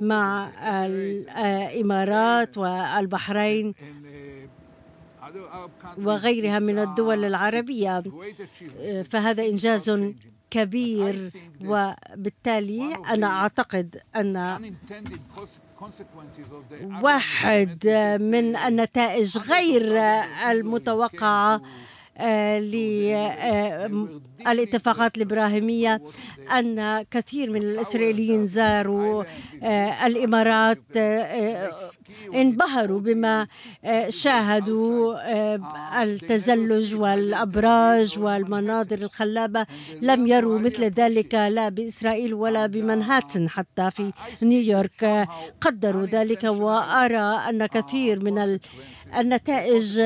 مع 0.00 0.50
الإمارات 0.86 2.58
والبحرين 2.58 3.74
وغيرها 5.98 6.58
من 6.58 6.78
الدول 6.78 7.24
العربية. 7.24 8.02
فهذا 9.10 9.42
إنجاز 9.46 9.90
كبير 10.50 11.30
وبالتالي 11.64 12.92
أنا 13.10 13.26
أعتقد 13.26 14.00
أن 14.16 14.36
واحد 17.02 17.88
من 18.20 18.56
النتائج 18.56 19.38
غير 19.38 19.82
المتوقعة 20.50 21.60
للاتفاقات 24.46 25.16
الإبراهيمية 25.16 26.02
أن 26.58 27.02
كثير 27.10 27.50
من 27.50 27.62
الإسرائيليين 27.62 28.46
زاروا 28.46 29.24
آه، 29.62 30.06
الإمارات 30.06 30.82
آه، 30.96 31.72
انبهروا 32.34 33.00
بما 33.00 33.46
آه، 33.84 34.08
شاهدوا 34.08 35.16
التزلج 36.02 36.94
والأبراج 36.94 38.18
والمناظر 38.18 38.98
الخلابة 38.98 39.66
لم 40.02 40.26
يروا 40.26 40.58
مثل 40.58 40.84
ذلك 40.84 41.34
لا 41.34 41.68
بإسرائيل 41.68 42.34
ولا 42.34 42.66
بمنهاتن 42.66 43.48
حتى 43.48 43.90
في 43.90 44.12
نيويورك. 44.42 45.28
قدروا 45.60 46.04
ذلك 46.04 46.44
وأرى 46.44 47.40
أن 47.48 47.66
كثير 47.66 48.24
من 48.24 48.58
النتائج 49.18 50.00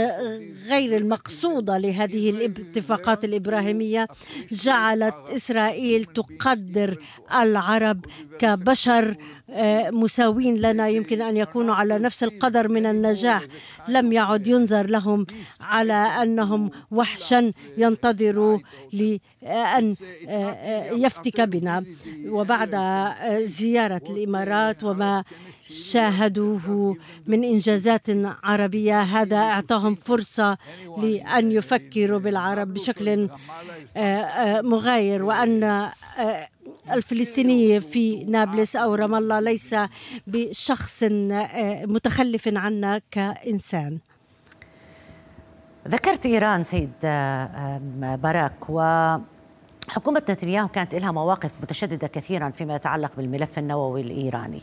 غير 0.69 0.97
المقصودة 0.97 1.79
لهذه 1.79 2.31
الاتفاقات 2.31 3.25
الإبراهيمية 3.25 4.09
جعلت 4.53 5.14
إسرائيل 5.29 6.05
تقدر 6.05 6.99
العرب 7.35 8.05
كبشر 8.38 9.17
مساوين 9.90 10.57
لنا 10.57 10.88
يمكن 10.88 11.22
أن 11.22 11.37
يكونوا 11.37 11.74
على 11.74 11.98
نفس 11.98 12.24
القدر 12.24 12.68
من 12.68 12.87
النجاح. 12.87 13.42
لم 13.88 14.12
يعد 14.12 14.46
ينظر 14.46 14.87
لهم 14.90 15.26
على 15.61 15.92
أنهم 15.92 16.70
وحشا 16.90 17.50
ينتظروا 17.78 18.59
لأن 18.92 19.94
آه، 20.28 20.90
يفتك 20.90 21.40
بنا. 21.40 21.85
وبعد 22.26 22.76
زيارة 23.42 24.02
الإمارات 24.11 24.85
وما 24.85 25.24
شاهدوه 25.68 26.96
من 27.26 27.44
إنجازات 27.44 28.07
عربية 28.44 29.00
هذا 29.00 29.37
أعطاهم 29.37 29.94
فرصة 29.94 30.59
لأن 30.98 31.52
يفكروا 31.52 32.18
بالعرب 32.18 32.74
بشكل 32.74 33.28
آه، 33.96 34.61
مغاير. 34.61 35.22
وأن 35.22 35.88
الفلسطيني 36.90 37.81
في 37.81 38.25
نابلس 38.25 38.77
أو 38.77 38.94
رام 38.94 39.14
الله 39.14 39.40
ليس 39.40 39.75
بشخص 40.27 41.03
آه، 41.03 41.85
متخلف 41.87 42.49
عنا 42.49 43.01
كإنسان. 43.11 43.99
ذكرت 45.88 46.27
إيران 46.27 46.62
سيد 46.62 46.92
آه، 47.05 47.81
باراك 48.23 48.70
و 48.70 48.81
حكومة 49.88 50.23
نتنياهو 50.31 50.68
كانت 50.68 50.94
لها 50.94 51.12
مواقف 51.12 51.51
متشددة 51.62 52.07
كثيرا 52.07 52.51
فيما 52.51 52.75
يتعلق 52.75 53.16
بالملف 53.16 53.59
النووي 53.59 54.01
الإيراني. 54.01 54.62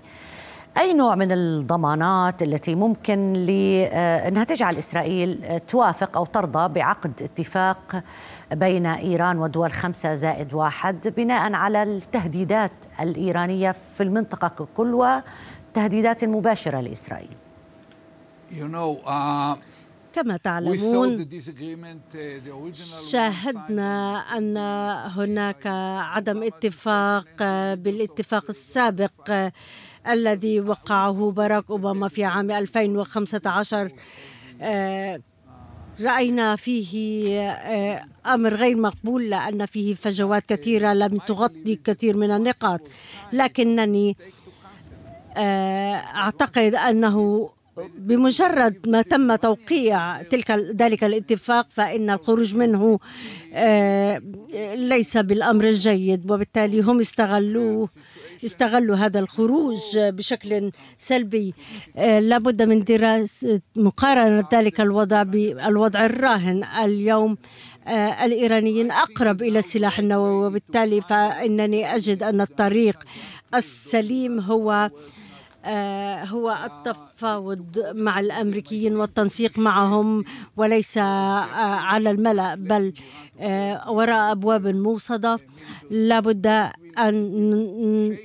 أي 0.77 0.93
نوع 0.93 1.15
من 1.15 1.31
الضمانات 1.31 2.43
التي 2.43 2.75
ممكن 2.75 3.33
لأنها 3.33 4.41
آه، 4.41 4.45
تجعل 4.45 4.77
إسرائيل 4.77 5.59
توافق 5.59 6.17
أو 6.17 6.25
ترضى 6.25 6.73
بعقد 6.73 7.21
اتفاق 7.21 8.03
بين 8.51 8.85
إيران 8.85 9.39
ودول 9.39 9.71
خمسة 9.71 10.15
زائد 10.15 10.53
واحد 10.53 11.13
بناء 11.17 11.53
على 11.53 11.83
التهديدات 11.83 12.71
الإيرانية 13.01 13.71
في 13.71 14.03
المنطقة 14.03 14.47
ككل 14.47 14.93
وتهديدات 15.73 16.25
مباشرة 16.25 16.81
لإسرائيل. 16.81 17.35
You 18.51 18.67
know, 18.67 19.07
uh... 19.07 19.57
كما 20.13 20.37
تعلمون 20.37 21.27
شاهدنا 23.09 24.19
أن 24.37 24.57
هناك 25.11 25.67
عدم 25.97 26.43
اتفاق 26.43 27.27
بالاتفاق 27.73 28.43
السابق 28.49 29.51
الذي 30.07 30.59
وقعه 30.59 31.31
باراك 31.31 31.63
أوباما 31.69 32.07
في 32.07 32.23
عام 32.23 32.51
2015 32.51 33.91
رأينا 36.01 36.55
فيه 36.55 37.39
آه، 37.41 38.03
أمر 38.25 38.53
غير 38.53 38.77
مقبول 38.77 39.29
لأن 39.29 39.65
فيه 39.65 39.93
فجوات 39.93 40.53
كثيرة 40.53 40.93
لم 40.93 41.17
تغطي 41.17 41.75
كثير 41.75 42.17
من 42.17 42.31
النقاط. 42.31 42.81
لكنني 43.33 44.17
آه، 45.37 45.93
أعتقد 45.93 46.75
أنه 46.75 47.49
بمجرد 47.97 48.89
ما 48.89 49.01
تم 49.01 49.35
توقيع 49.35 50.21
تلك 50.21 50.51
ذلك 50.51 51.03
الاتفاق 51.03 51.67
فإن 51.69 52.09
الخروج 52.09 52.55
منه 52.55 52.99
آه، 53.53 54.21
ليس 54.75 55.17
بالأمر 55.17 55.65
الجيد 55.65 56.31
وبالتالي 56.31 56.81
هم 56.81 56.99
استغلوه. 56.99 57.89
استغلوا 58.45 58.95
هذا 58.95 59.19
الخروج 59.19 59.79
بشكل 59.97 60.71
سلبي. 60.97 61.53
آه، 61.97 62.19
لابد 62.19 62.61
من 62.61 62.83
دراسة 62.83 63.59
مقارنة 63.75 64.47
ذلك 64.53 64.81
الوضع 64.81 65.23
بالوضع 65.23 66.05
الراهن. 66.05 66.63
اليوم 66.63 67.37
آه، 67.87 68.25
الإيرانيين 68.25 68.91
أقرب 68.91 69.41
إلى 69.41 69.59
السلاح 69.59 69.99
النووي 69.99 70.45
وبالتالي 70.47 71.01
فإنني 71.01 71.95
أجد 71.95 72.23
أن 72.23 72.41
الطريق 72.41 73.03
السليم 73.55 74.39
هو 74.39 74.89
آه، 75.65 76.23
هو 76.23 76.57
التفاوض 76.65 77.79
مع 77.95 78.19
الأمريكيين 78.19 78.95
والتنسيق 78.95 79.59
معهم 79.59 80.23
وليس 80.57 80.97
على 80.97 82.11
الملأ 82.11 82.55
بل 82.55 82.93
وراء 83.87 84.31
أبواب 84.31 84.67
موصدة. 84.67 85.39
لابد 85.91 86.47
أن 86.97 88.17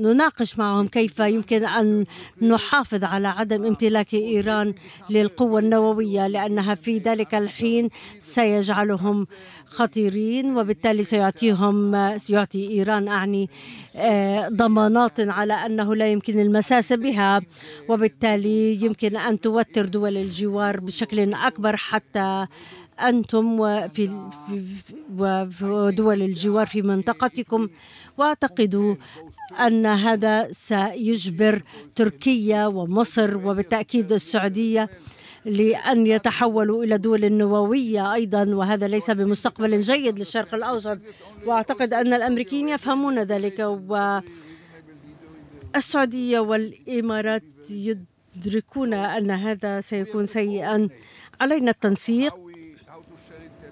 نناقش 0.00 0.58
معهم 0.58 0.86
كيف 0.86 1.18
يمكن 1.18 1.64
أن 1.64 2.04
نحافظ 2.42 3.04
على 3.04 3.28
عدم 3.28 3.64
امتلاك 3.64 4.14
إيران 4.14 4.74
للقوة 5.10 5.60
النووية 5.60 6.26
لأنها 6.26 6.74
في 6.74 6.98
ذلك 6.98 7.34
الحين 7.34 7.88
سيجعلهم 8.18 9.26
خطيرين 9.66 10.56
وبالتالي 10.56 11.02
سيعطيهم 11.02 12.18
سيعطي 12.18 12.70
إيران 12.70 13.08
أعني 13.08 13.48
آه، 13.96 14.48
ضمانات 14.48 15.20
على 15.20 15.52
أنه 15.52 15.94
لا 15.94 16.12
يمكن 16.12 16.40
المساس 16.40 16.92
بها 16.92 17.40
وبالتالي 17.88 18.84
يمكن 18.84 19.16
أن 19.16 19.40
توتر 19.40 19.86
دول 19.86 20.16
الجوار 20.16 20.80
بشكل 20.80 21.34
أكبر 21.34 21.76
حتى 21.76 22.46
أنتم 23.00 23.56
وفي 23.60 24.28
ودول 25.62 26.22
الجوار 26.22 26.66
في 26.66 26.82
منطقتكم. 26.82 27.68
وأعتقد 28.18 28.96
أن 29.52 29.86
هذا 29.86 30.48
سيجبر 30.52 31.62
تركيا 31.96 32.66
ومصر 32.66 33.36
وبالتأكيد 33.36 34.12
السعودية 34.12 34.90
لأن 35.44 36.06
يتحولوا 36.06 36.84
إلى 36.84 36.98
دول 36.98 37.32
نووية 37.32 38.14
أيضا 38.14 38.44
وهذا 38.54 38.88
ليس 38.88 39.10
بمستقبل 39.10 39.80
جيد 39.80 40.18
للشرق 40.18 40.54
الأوسط. 40.54 40.98
وأعتقد 41.46 41.94
أن 41.94 42.12
الأمريكيين 42.12 42.68
يفهمون 42.68 43.18
ذلك 43.18 43.58
والسعودية 45.74 46.38
والإمارات 46.40 47.42
يدركون 47.70 48.94
أن 48.94 49.30
هذا 49.30 49.80
سيكون 49.80 50.26
سيئا. 50.26 50.88
علينا 51.40 51.70
التنسيق. 51.70 52.49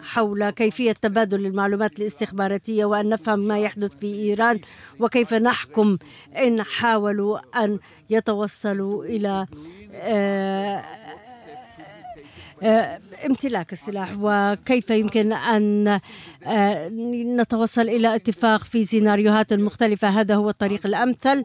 حول 0.09 0.51
كيفية 0.51 0.92
تبادل 0.92 1.47
المعلومات 1.47 2.01
الاستخباراتية 2.01 2.85
وأن 2.85 3.09
نفهم 3.09 3.38
ما 3.38 3.59
يحدث 3.59 3.97
في 3.97 4.14
إيران 4.14 4.61
وكيف 5.01 5.35
نحكم 5.35 5.99
إن 6.37 6.62
حاولوا 6.62 7.64
أن 7.64 7.79
يتوصلوا 8.11 9.05
إلى 9.05 9.47
آه، 9.92 10.85
آه، 12.62 13.01
امتلاك 13.27 13.73
السلاح 13.73 14.11
وكيف 14.21 14.90
يمكن 14.90 15.33
أن 15.33 16.01
آه، 16.47 16.88
نتوصل 17.38 17.88
إلى 17.88 18.14
اتفاق 18.14 18.64
في 18.64 18.85
سيناريوهات 18.85 19.53
مختلفة. 19.53 20.09
هذا 20.09 20.35
هو 20.35 20.51
الطريق 20.51 20.87
الأمثل 20.87 21.44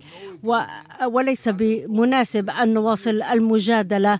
وليس 1.05 1.49
بمناسب 1.49 2.49
أن 2.49 2.73
نواصل 2.73 3.21
المجادلة 3.21 4.19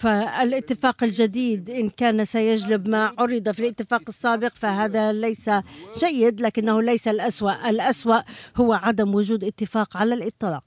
فالاتفاق 0.00 1.04
الجديد 1.04 1.70
إن 1.70 1.88
كان 1.88 2.24
سيجلب 2.24 2.88
ما 2.88 3.12
عرض 3.18 3.50
في 3.50 3.60
الاتفاق 3.60 4.02
السابق 4.08 4.52
فهذا 4.54 5.12
ليس 5.12 5.50
جيد 5.98 6.40
لكنه 6.40 6.82
ليس 6.82 7.08
الأسوأ. 7.08 7.70
الأسوأ 7.70 8.20
هو 8.56 8.72
عدم 8.72 9.14
وجود 9.14 9.44
اتفاق 9.44 9.96
على 9.96 10.14
الإطلاق. 10.14 10.64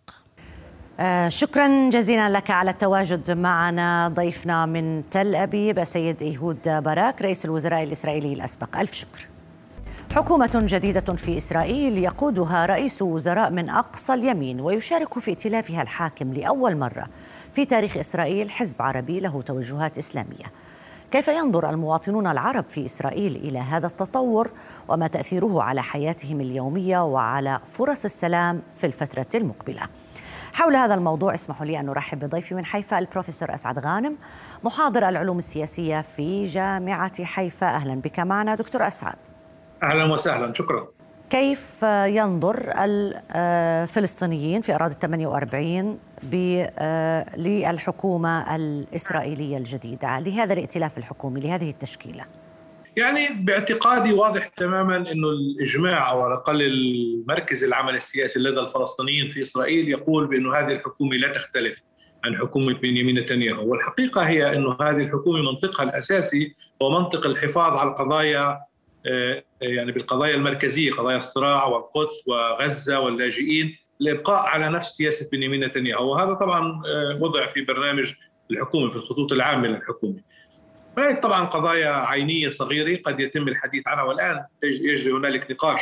آه 1.00 1.30
شكرا 1.30 1.90
جزيلا 1.90 2.30
لك 2.30 2.52
على 2.52 2.72
التواجد 2.72 3.32
معنا. 3.32 4.08
ضيفنا 4.08 4.66
من 4.66 5.10
تل 5.10 5.36
أبيب 5.36 5.80
السيد 5.80 6.22
إيهود 6.22 6.62
باراك 6.64 7.22
رئيس 7.22 7.46
الوزراء 7.46 7.84
الإسرائيلي 7.84 8.34
الأسبق. 8.34 8.80
ألف 8.80 8.94
شكر. 8.94 9.33
حكومة 10.16 10.52
جديدة 10.66 11.16
في 11.16 11.38
إسرائيل 11.38 11.98
يقودها 11.98 12.66
رئيس 12.66 13.02
وزراء 13.02 13.52
من 13.52 13.70
أقصى 13.70 14.14
اليمين 14.14 14.62
ويشارك 14.62 15.20
في 15.20 15.32
ائتلافها 15.32 15.82
الحاكم 15.82 16.34
لأول 16.34 16.78
مرة. 16.78 17.08
في 17.54 17.66
تاريخ 17.66 17.98
إسرائيل 17.98 18.52
حزب 18.52 18.82
عربي 18.82 19.20
له 19.20 19.42
توجهات 19.42 19.98
إسلامية. 19.98 20.46
كيف 21.12 21.28
ينظر 21.28 21.70
المواطنون 21.70 22.28
العرب 22.28 22.66
في 22.70 22.86
إسرائيل 22.86 23.36
إلى 23.36 23.60
هذا 23.60 23.88
التطور 23.88 24.52
وما 24.88 25.08
تأثيره 25.08 25.64
على 25.64 25.84
حياتهم 25.84 26.42
اليومية 26.42 27.04
وعلى 27.04 27.60
فرص 27.72 28.06
السلام 28.06 28.62
في 28.76 28.88
الفترة 28.88 29.28
المقبلة؟ 29.36 29.82
حول 30.54 30.76
هذا 30.76 30.94
الموضوع 30.94 31.34
اسمحوا 31.34 31.66
لي 31.66 31.80
أن 31.80 31.90
أرحب 31.90 32.20
بضيفي 32.20 32.56
من 32.56 32.66
حيفا 32.66 33.00
البروفيسور 33.00 33.54
أسعد 33.54 33.80
غانم 33.80 34.18
محاضر 34.64 35.10
العلوم 35.10 35.38
السياسية 35.38 36.02
في 36.02 36.46
جامعة 36.46 37.24
حيفا. 37.24 37.68
أهلا 37.68 37.96
بك 37.96 38.20
معنا 38.20 38.56
دكتور 38.56 38.88
أسعد. 38.88 39.33
أهلا 39.84 40.14
وسهلا 40.14 40.54
شكرا. 40.54 40.88
كيف 41.30 41.84
ينظر 42.08 42.70
الفلسطينيين 42.86 44.62
في 44.62 44.76
أراضي 44.76 44.96
48 45.02 46.00
للحكومة 47.38 48.56
الإسرائيلية 48.56 49.58
الجديدة؟ 49.58 50.20
لهذا 50.20 50.54
الائتلاف 50.54 50.98
الحكومي 50.98 51.40
لهذه 51.40 51.70
التشكيلة. 51.70 52.26
يعني 52.98 53.28
باعتقادي 53.34 54.14
واضح 54.14 54.48
تماما 54.48 54.98
إنه 54.98 55.28
الإجماع 55.28 56.12
أو 56.12 56.22
على 56.22 56.34
الأقل 56.34 56.62
المركز 56.62 57.64
العمل 57.64 57.96
السياسي 57.96 58.40
لدى 58.40 58.60
الفلسطينيين 58.60 59.30
في 59.32 59.42
إسرائيل 59.42 59.90
يقول 59.90 60.28
بأنه 60.28 60.56
هذه 60.56 60.72
الحكومة 60.72 61.16
لا 61.16 61.34
تختلف 61.34 61.80
عن 62.26 62.38
حكومة 62.38 62.74
بنيامين 62.74 63.20
نتنياهو، 63.20 63.72
والحقيقة 63.72 64.22
هي 64.22 64.56
إنه 64.56 64.78
هذه 64.82 65.04
الحكومة 65.04 65.42
منطقها 65.52 65.84
الأساسي 65.84 66.56
هو 66.82 66.90
منطق 66.90 67.26
الحفاظ 67.26 67.78
على 67.78 67.90
القضايا 67.90 68.48
آه، 68.50 68.73
يعني 69.62 69.92
بالقضايا 69.92 70.36
المركزية 70.36 70.92
قضايا 70.92 71.18
الصراع 71.18 71.66
والقدس 71.66 72.28
وغزة 72.28 73.00
واللاجئين 73.00 73.78
الإبقاء 74.02 74.46
على 74.46 74.70
نفس 74.70 74.92
سياسة 74.92 75.30
بنيامين 75.32 75.64
نتنياهو 75.64 76.12
وهذا 76.12 76.34
طبعا 76.34 76.82
آه، 76.88 77.18
وضع 77.22 77.46
في 77.46 77.62
برنامج 77.62 78.14
الحكومة 78.52 78.90
في 78.90 78.96
الخطوط 78.96 79.32
العامة 79.32 79.68
للحكومة. 79.68 80.20
هناك 80.98 81.24
طبعا 81.24 81.46
قضايا 81.46 81.90
عينية 81.90 82.50
صغيرة 82.50 83.02
قد 83.06 83.20
يتم 83.20 83.48
الحديث 83.48 83.88
عنها 83.88 84.04
والآن 84.04 84.46
يجري 84.64 85.14
هنالك 85.14 85.52
نقاش 85.52 85.80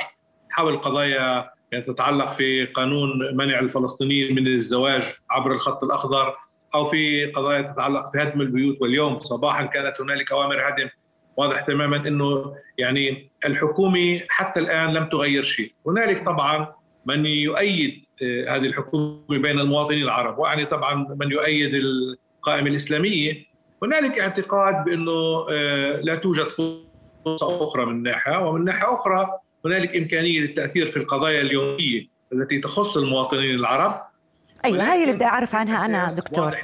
حول 0.49 0.77
قضايا 0.77 1.49
يعني 1.71 1.83
تتعلق 1.83 2.31
في 2.31 2.65
قانون 2.65 3.35
منع 3.35 3.59
الفلسطينيين 3.59 4.35
من 4.35 4.47
الزواج 4.47 5.03
عبر 5.29 5.51
الخط 5.51 5.83
الأخضر 5.83 6.35
أو 6.75 6.85
في 6.85 7.25
قضايا 7.25 7.61
تتعلق 7.61 8.11
في 8.11 8.23
هدم 8.23 8.41
البيوت 8.41 8.81
واليوم 8.81 9.19
صباحا 9.19 9.65
كانت 9.65 10.01
هنالك 10.01 10.31
أوامر 10.31 10.69
هدم 10.69 10.89
واضح 11.37 11.61
تماما 11.61 11.97
إنه 11.97 12.55
يعني 12.77 13.31
الحكومة 13.45 14.21
حتى 14.29 14.59
الآن 14.59 14.93
لم 14.93 15.05
تغير 15.05 15.43
شيء، 15.43 15.73
هنالك 15.87 16.25
طبعا 16.25 16.73
من 17.05 17.25
يؤيد 17.25 18.05
آه، 18.23 18.55
هذه 18.55 18.65
الحكومة 18.65 19.21
بين 19.29 19.59
المواطنين 19.59 20.03
العرب، 20.03 20.39
وأعني 20.39 20.65
طبعا 20.65 21.07
من 21.19 21.31
يؤيد 21.31 21.73
القائمة 21.73 22.69
الإسلامية، 22.69 23.45
هنالك 23.83 24.19
اعتقاد 24.19 24.83
بإنه 24.85 25.45
آه، 25.51 26.01
لا 26.03 26.15
توجد 26.15 26.47
فرصة 26.47 27.63
أخرى 27.63 27.85
من 27.85 28.03
ناحية، 28.03 28.47
ومن 28.47 28.65
ناحية 28.65 28.93
أخرى 28.93 29.39
هنالك 29.65 29.95
إمكانية 29.95 30.39
للتأثير 30.39 30.87
في 30.87 30.97
القضايا 30.97 31.41
اليومية 31.41 32.07
التي 32.33 32.59
تخص 32.59 32.97
المواطنين 32.97 33.55
العرب. 33.55 34.01
أيوه 34.65 34.91
هاي 34.91 35.03
اللي 35.03 35.13
بدي 35.13 35.25
أعرف 35.25 35.55
عنها 35.55 35.85
أنا 35.85 36.15
دكتور. 36.15 36.57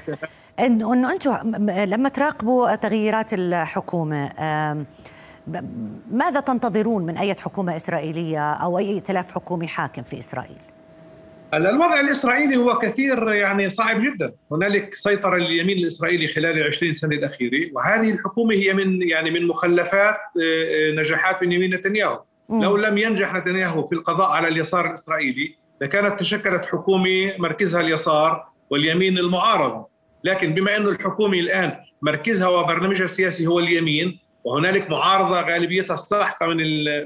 انه 0.59 0.93
إنه 0.93 1.11
أنتم 1.11 1.37
لما 1.69 2.09
تراقبوا 2.09 2.75
تغييرات 2.75 3.33
الحكومة 3.33 4.29
ماذا 6.11 6.39
تنتظرون 6.39 7.05
من 7.05 7.17
أي 7.17 7.33
حكومة 7.33 7.75
إسرائيلية 7.75 8.53
أو 8.53 8.77
أي 8.77 8.93
ائتلاف 8.93 9.31
حكومي 9.31 9.67
حاكم 9.67 10.03
في 10.03 10.19
إسرائيل؟ 10.19 10.57
الوضع 11.53 11.99
الإسرائيلي 11.99 12.57
هو 12.57 12.77
كثير 12.77 13.33
يعني 13.33 13.69
صعب 13.69 14.01
جدا، 14.01 14.33
هنالك 14.51 14.95
سيطرة 14.95 15.37
لليمين 15.37 15.77
الإسرائيلي 15.77 16.27
خلال 16.27 16.57
العشرين 16.57 16.93
سنة 16.93 17.15
الأخيرة، 17.15 17.69
وهذه 17.73 18.11
الحكومة 18.11 18.55
هي 18.55 18.73
من 18.73 19.01
يعني 19.01 19.31
من 19.31 19.47
مخلفات 19.47 20.15
آه، 20.15 20.91
آه، 20.91 21.01
نجاحات 21.01 21.41
بنيامين 21.41 21.73
نتنياهو، 21.73 22.19
لو 22.49 22.77
لم 22.77 22.97
ينجح 22.97 23.33
نتنياهو 23.33 23.87
في 23.87 23.95
القضاء 23.95 24.29
على 24.29 24.47
اليسار 24.47 24.89
الإسرائيلي 24.89 25.55
لكانت 25.81 26.19
تشكلت 26.19 26.65
حكومة 26.65 27.37
مركزها 27.39 27.81
اليسار 27.81 28.47
واليمين 28.69 29.17
المعارضه، 29.17 29.87
لكن 30.27 30.53
بما 30.53 30.77
أن 30.77 30.87
الحكومة 30.87 31.39
الآن 31.39 31.73
مركزها 32.01 32.47
وبرنامجها 32.47 33.05
السياسي 33.05 33.47
هو 33.47 33.59
اليمين 33.59 34.19
وهنالك 34.43 34.89
معارضة 34.89 35.41
غالبيتها 35.41 35.93
الساحقة 35.93 36.47
من 36.47 36.57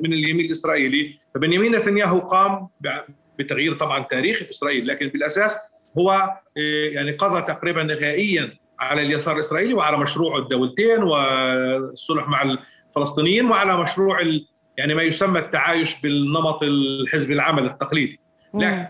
من 0.04 0.14
اليمين 0.14 0.46
الإسرائيلي 0.46 1.20
فبنيامين 1.36 1.76
نتنياهو 1.76 2.20
قام 2.20 2.68
بتغيير 3.40 3.74
طبعا 3.74 4.04
تاريخي 4.04 4.46
في 4.46 4.52
إسرائيل 4.52 4.88
لكن 4.88 5.08
بالأساس 5.08 5.58
هو 5.98 6.12
آه، 6.12 6.90
يعني 6.92 7.12
قضى 7.12 7.42
تقريبا 7.42 7.84
نهائيا 7.84 8.54
على 8.80 9.02
اليسار 9.02 9.36
الإسرائيلي 9.36 9.74
وعلى 9.74 9.98
مشروع 9.98 10.38
الدولتين 10.38 11.04
والصلح 11.04 12.28
مع 12.28 12.58
الفلسطينيين 12.90 13.46
وعلى 13.46 13.78
مشروع 13.78 14.22
يعني 14.78 14.94
ما 14.94 15.04
يسمى 15.04 15.40
التعايش 15.40 16.02
بالنمط 16.02 16.64
الحزب 16.64 17.32
العمل 17.32 17.66
التقليدي. 17.66 18.20
لكن 18.54 18.88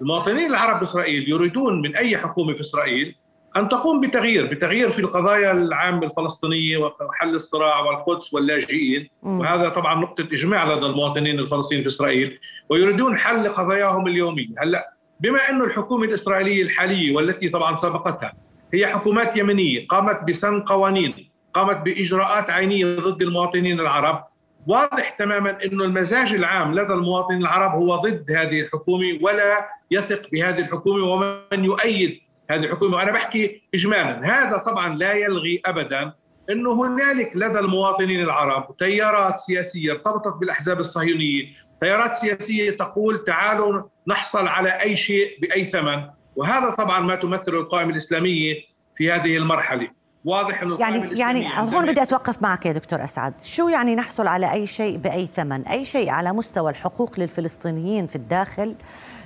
المواطنين 0.00 0.46
العرب 0.46 0.80
بإسرائيل 0.80 1.28
يريدون 1.28 1.82
من 1.82 1.96
أي 1.96 2.16
حكومة 2.16 2.52
في 2.52 2.60
إسرائيل 2.60 3.16
أن 3.56 3.68
تقوم 3.68 4.00
بتغيير 4.00 4.46
بتغيير 4.46 4.90
في 4.90 4.98
القضايا 4.98 5.52
العامة 5.52 6.06
الفلسطينية 6.06 6.76
وحل 6.76 7.34
الصراع 7.34 7.80
والقدس 7.80 8.34
واللاجئين. 8.34 9.08
وهذا 9.22 9.68
طبعا 9.68 9.94
نقطة 9.94 10.22
إجماع 10.32 10.74
لدى 10.74 10.86
المواطنين 10.86 11.38
الفلسطينيين 11.38 11.88
في 11.88 11.94
إسرائيل. 11.94 12.38
ويريدون 12.68 13.16
حل 13.18 13.48
قضاياهم 13.48 14.06
اليومية. 14.06 14.48
هلأ 14.58 14.92
بما 15.20 15.50
أن 15.50 15.62
الحكومة 15.62 16.04
الإسرائيلية 16.04 16.62
الحالية 16.62 17.14
والتي 17.16 17.48
طبعا 17.48 17.76
سبقتها 17.76 18.32
هي 18.74 18.86
حكومات 18.86 19.36
يمنيه 19.36 19.86
قامت 19.86 20.20
بسن 20.28 20.60
قوانين 20.60 21.14
قامت 21.54 21.76
بإجراءات 21.76 22.50
عينية 22.50 22.86
ضد 22.96 23.22
المواطنين 23.22 23.80
العرب 23.80 24.24
واضح 24.66 25.08
تماما 25.10 25.64
إنه 25.64 25.84
المزاج 25.84 26.32
العام 26.32 26.74
لدى 26.74 26.92
المواطنين 26.92 27.40
العرب 27.40 27.70
هو 27.70 27.96
ضد 27.96 28.30
هذه 28.30 28.60
الحكومة 28.60 29.18
ولا 29.20 29.68
يثق 29.90 30.30
بهذه 30.32 30.58
الحكومة 30.58 31.04
ومن 31.04 31.64
يؤيد 31.64 32.20
هذه 32.50 32.64
الحكومة. 32.64 32.96
وأنا 32.96 33.12
بحكي 33.12 33.62
اجمالا 33.74 34.20
هذا 34.24 34.58
طبعا 34.58 34.94
لا 34.94 35.12
يلغي 35.12 35.62
ابدا 35.66 36.12
أنه 36.50 36.86
هنالك 36.86 37.32
لدى 37.34 37.58
المواطنين 37.58 38.20
العرب 38.20 38.76
تيارات 38.78 39.40
سياسية 39.40 39.92
ارتبطت 39.92 40.36
بالأحزاب 40.40 40.80
الصهيونية. 40.80 41.44
تيارات 41.80 42.14
سياسية 42.14 42.70
تقول 42.70 43.24
تعالوا 43.24 43.82
نحصل 44.08 44.46
على 44.46 44.80
أي 44.82 44.96
شيء 44.96 45.38
بأي 45.40 45.64
ثمن. 45.64 46.04
وهذا 46.36 46.70
طبعا 46.70 47.00
ما 47.00 47.14
تمثله 47.16 47.60
القائمة 47.60 47.90
الإسلامية 47.90 48.54
في 48.96 49.12
هذه 49.12 49.36
المرحلة. 49.36 49.88
واضح 50.24 50.62
إنه 50.62 50.76
يعني 50.80 51.18
يعني 51.18 51.46
هون 51.56 51.86
بدي 51.86 52.02
أتوقف 52.02 52.42
معك 52.42 52.66
يا 52.66 52.72
دكتور 52.72 53.04
أسعد. 53.04 53.42
شو 53.42 53.68
يعني 53.68 53.94
نحصل 53.94 54.26
على 54.26 54.52
أي 54.52 54.66
شيء 54.66 54.96
بأي 54.96 55.26
ثمن؟ 55.26 55.66
أي 55.66 55.84
شيء 55.84 56.10
على 56.10 56.32
مستوى 56.32 56.70
الحقوق 56.70 57.20
للفلسطينيين 57.20 58.06
في 58.06 58.16
الداخل؟ 58.16 58.74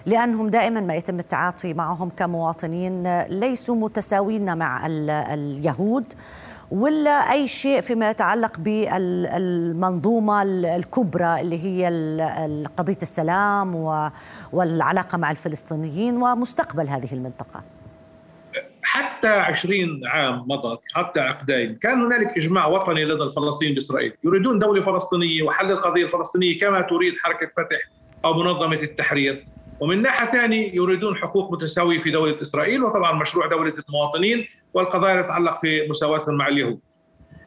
لأنهم 0.07 0.49
دائما 0.49 0.81
ما 0.81 0.95
يتم 0.95 1.19
التعاطي 1.19 1.75
معهم 1.75 2.11
كمواطنين 2.11 3.23
ليسوا 3.23 3.77
متساوين 3.77 4.59
مع 4.59 4.87
اليهود 5.35 6.13
ولا 6.71 7.11
أي 7.11 7.49
شيء 7.49 7.81
فيما 7.81 8.11
يتعلق 8.11 8.59
بالمنظومة 8.59 10.43
الكبرى 10.77 11.41
اللي 11.41 11.65
هي 11.65 11.87
قضية 12.77 12.99
السلام 13.03 13.75
والعلاقة 14.53 15.19
مع 15.19 15.31
الفلسطينيين 15.31 16.17
ومستقبل 16.17 16.89
هذه 16.89 17.13
المنطقة. 17.13 17.63
حتى 18.83 19.29
20 19.29 20.01
عام 20.07 20.45
مضت 20.49 20.81
حتى 20.95 21.21
عقدين 21.21 21.79
كان 21.83 22.05
هنالك 22.05 22.37
إجماع 22.37 22.67
وطني 22.67 23.05
لدى 23.05 23.23
الفلسطينيين 23.23 23.75
بإسرائيل. 23.75 24.13
يريدون 24.25 24.59
دولة 24.59 24.83
فلسطينية 24.83 25.43
وحل 25.43 25.73
القضية 25.73 26.05
الفلسطينية 26.05 26.61
كما 26.61 26.81
تريد 26.81 27.15
حركة 27.23 27.47
فتح 27.47 27.79
أو 28.25 28.35
منظمة 28.35 28.77
التحرير. 28.77 29.47
ومن 29.81 30.03
ناحية 30.03 30.31
ثانية 30.31 30.75
يريدون 30.75 31.17
حقوق 31.17 31.53
متساوية 31.53 31.99
في 31.99 32.11
دولة 32.11 32.41
إسرائيل 32.41 32.85
وطبعا 32.85 33.13
مشروع 33.13 33.47
دولة 33.47 33.75
المواطنين 33.89 34.47
والقضايا 34.75 35.23
تتعلق 35.23 35.61
في 35.61 35.89
مساواتهم 35.89 36.35
مع 36.35 36.49
اليهود. 36.49 36.81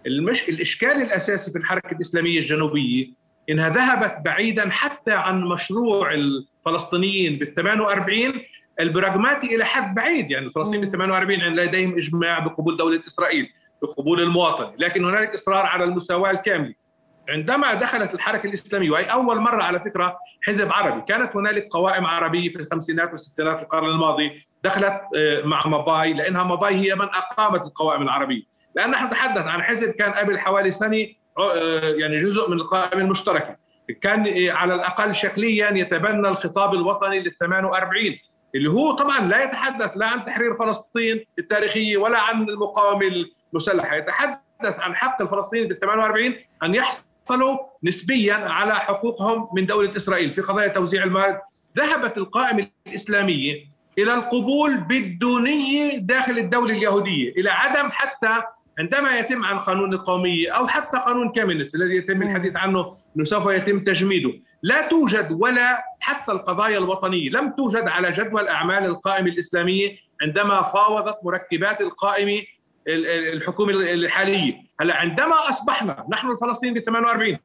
المش... 0.08 0.50
الإشكال 0.50 0.90
الأساسي 1.02 1.52
في 1.52 1.58
الحركة 1.58 1.92
الإسلامية 1.92 2.38
الجنوبية 2.40 3.08
إنها 3.50 3.70
ذهبت 3.70 4.18
بعيدا 4.26 4.70
حتى 4.70 5.12
عن 5.12 5.42
مشروع 5.42 6.14
الفلسطينيين 6.14 7.38
بال 7.40 7.54
48 7.54 8.34
البراغماتي 8.80 9.56
إلى 9.56 9.66
حد 9.66 9.96
بعيد. 9.96 10.32
يعني 10.32 10.46
الفلسطينيين 10.46 10.82
بال 10.86 10.92
48 10.92 11.40
لديهم 11.40 11.98
إجماع 11.98 12.40
بقبول 12.40 12.78
دولة 12.78 13.02
إسرائيل 13.08 13.50
بقبول 13.82 14.22
المواطن 14.22 14.72
لكن 14.78 15.06
هنالك 15.06 15.34
إصرار 15.34 15.66
على 15.66 15.84
المساواة 15.84 16.32
الكاملة. 16.32 16.74
عندما 17.30 17.74
دخلت 17.74 18.14
الحركة 18.14 18.48
الإسلامية 18.48 18.92
وهي 18.92 19.04
أول 19.04 19.40
مرة 19.40 19.64
على 19.64 19.80
فكرة 19.80 20.18
حزب 20.42 20.72
عربي 20.72 21.02
كانت 21.02 21.36
هنالك 21.36 21.68
قوائم 21.72 22.06
عربية 22.06 22.50
في 22.50 22.56
الخمسينات 22.56 23.12
والستينات 23.12 23.62
القرن 23.62 23.90
الماضي 23.90 24.46
دخلت 24.64 25.02
آه، 25.18 25.42
مع 25.42 25.68
مباي 25.68 26.14
لأنها 26.14 26.44
مباي 26.44 26.76
هي 26.76 26.96
من 26.96 27.06
أقامت 27.06 27.66
القوائم 27.66 28.02
العربية. 28.02 28.44
لأن 28.76 28.92
نحن 28.92 29.06
نتحدث 29.06 29.46
عن 29.48 29.64
حزب 29.64 29.90
كان 29.90 30.12
قبل 30.12 30.40
حوالي 30.40 30.72
سنة 30.72 31.08
آه، 31.38 31.82
يعني 31.82 32.18
جزء 32.18 32.50
من 32.50 32.58
القائمة 32.58 33.02
المشتركة. 33.02 33.56
كان 34.02 34.50
على 34.50 34.76
الأقل 34.76 35.16
شكليا 35.16 35.70
يتبنى 35.70 36.28
الخطاب 36.28 36.74
الوطني 36.74 37.20
لل 37.20 37.36
48 37.36 38.18
اللي 38.56 38.70
هو 38.70 38.92
طبعا 38.92 39.20
لا 39.20 39.44
يتحدث 39.44 39.98
لا 39.98 40.08
عن 40.08 40.26
تحرير 40.26 40.54
فلسطين 40.54 41.26
التاريخية 41.40 41.98
ولا 41.98 42.20
عن 42.20 42.50
المقاومة 42.50 43.26
المسلحة. 43.54 43.96
يتحدث 43.96 44.80
عن 44.80 44.96
حق 44.96 45.22
الفلسطينيين 45.22 45.68
بال 45.68 45.80
48 45.80 46.36
أن 46.64 46.76
يحصلوا 47.30 47.58
نسبيا 47.84 48.34
على 48.34 48.76
حقوقهم 48.76 49.50
من 49.56 49.66
دولة 49.66 49.96
إسرائيل 49.96 50.34
في 50.34 50.42
قضايا 50.42 50.68
توزيع 50.68 51.04
المال. 51.04 51.40
ذهبت 51.78 52.18
القائمة 52.18 52.68
الإسلامية 52.88 53.66
إلى 53.98 54.14
القبول 54.14 54.78
بالدونية 54.78 55.98
داخل 55.98 56.38
الدولة 56.38 56.74
اليهودية 56.74 57.32
إلى 57.32 57.50
عدم 57.50 57.90
حتى 57.92 58.42
عندما 58.80 59.20
يتم 59.20 59.44
عن 59.44 59.60
قانون 59.60 59.94
القوميه 59.94 60.52
أو 60.52 60.68
حتى 60.68 60.98
قانون 60.98 61.32
كامينتس 61.32 61.76
الذي 61.76 61.96
يتم 61.96 62.22
الحديث 62.22 62.56
عنه 62.56 62.98
انه 63.16 63.24
سوف 63.24 63.46
يتم 63.46 63.80
تجميده. 63.80 64.34
لا 64.64 64.88
توجد 64.88 65.32
ولا 65.32 65.84
حتى 66.00 66.32
القضايا 66.32 66.78
الوطنية 66.78 67.30
لم 67.30 67.50
توجد 67.58 67.88
على 67.88 68.12
جدول 68.12 68.48
أعمال 68.48 68.86
القائمة 68.86 69.30
الإسلامية 69.30 69.96
عندما 70.22 70.62
فاوضت 70.62 71.18
مركبات 71.24 71.82
القائمة 71.82 72.42
الحكومة 72.90 73.72
الحالية. 73.74 74.54
هلأ 74.82 74.96
عندما 74.96 75.50
أصبحنا 75.50 76.06
نحن 76.12 76.32
الفلسطينيين 76.32 76.82
ب 76.82 76.84
48 76.84 77.38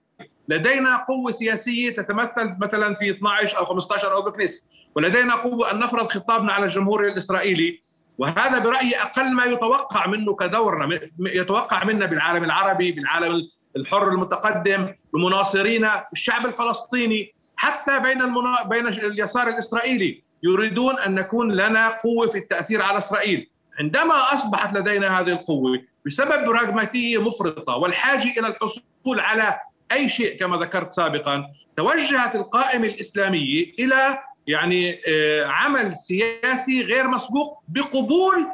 لدينا 0.49 0.97
قوة 0.97 1.33
سياسية 1.33 1.91
تتمثل 1.91 2.57
مثلا 2.59 2.95
في 2.95 3.11
12 3.11 3.59
أو 3.59 3.65
15 3.65 4.13
أو 4.13 4.23
بكنيس 4.23 4.69
ولدينا 4.95 5.35
قوة 5.35 5.71
أن 5.71 5.79
نفرض 5.79 6.09
خطابنا 6.13 6.53
على 6.53 6.65
الجمهور 6.65 7.07
الإسرائيلي 7.07 7.81
وهذا 8.19 8.59
برأيي 8.59 8.97
أقل 9.03 9.33
ما 9.33 9.45
يتوقع 9.45 10.07
منه 10.07 10.35
كدورنا 10.35 11.01
يتوقع 11.21 11.85
منا 11.85 12.07
بالعالم 12.07 12.45
العربي 12.45 12.93
بالعالم 12.93 13.43
الحر 13.77 14.09
المتقدم 14.09 14.95
بمناصرينا 15.15 16.07
الشعب 16.13 16.47
الفلسطيني. 16.47 17.35
حتى 17.57 17.99
بين 18.01 18.23
المنا... 18.23 18.63
بين 18.63 18.87
اليسار 18.87 19.49
الإسرائيلي 19.49 20.23
يريدون 20.43 20.99
أن 20.99 21.15
نكون 21.15 21.53
لنا 21.53 21.89
قوة 21.89 22.27
في 22.27 22.39
التأثير 22.39 22.83
على 22.83 22.99
إسرائيل. 22.99 23.51
عندما 23.81 24.35
أصبحت 24.35 24.75
لدينا 24.75 25.21
هذه 25.21 25.29
القوة 25.29 25.83
بسبب 26.07 26.45
براغماتيه 26.45 27.23
مفرطة 27.23 27.77
والحاجة 27.77 28.39
إلى 28.39 28.49
الحصول 28.49 29.21
على 29.21 29.61
أي 29.93 30.09
شيء 30.09 30.39
كما 30.39 30.57
ذكرت 30.57 30.93
سابقا 30.93 31.47
توجهت 31.77 32.35
القائمة 32.35 32.87
الإسلامية 32.87 33.73
إلى 33.79 34.19
يعني 34.47 35.01
آه، 35.09 35.47
عمل 35.47 35.97
سياسي 35.97 36.83
غير 36.83 37.09
مسبوق 37.09 37.63
بقبول 37.69 38.47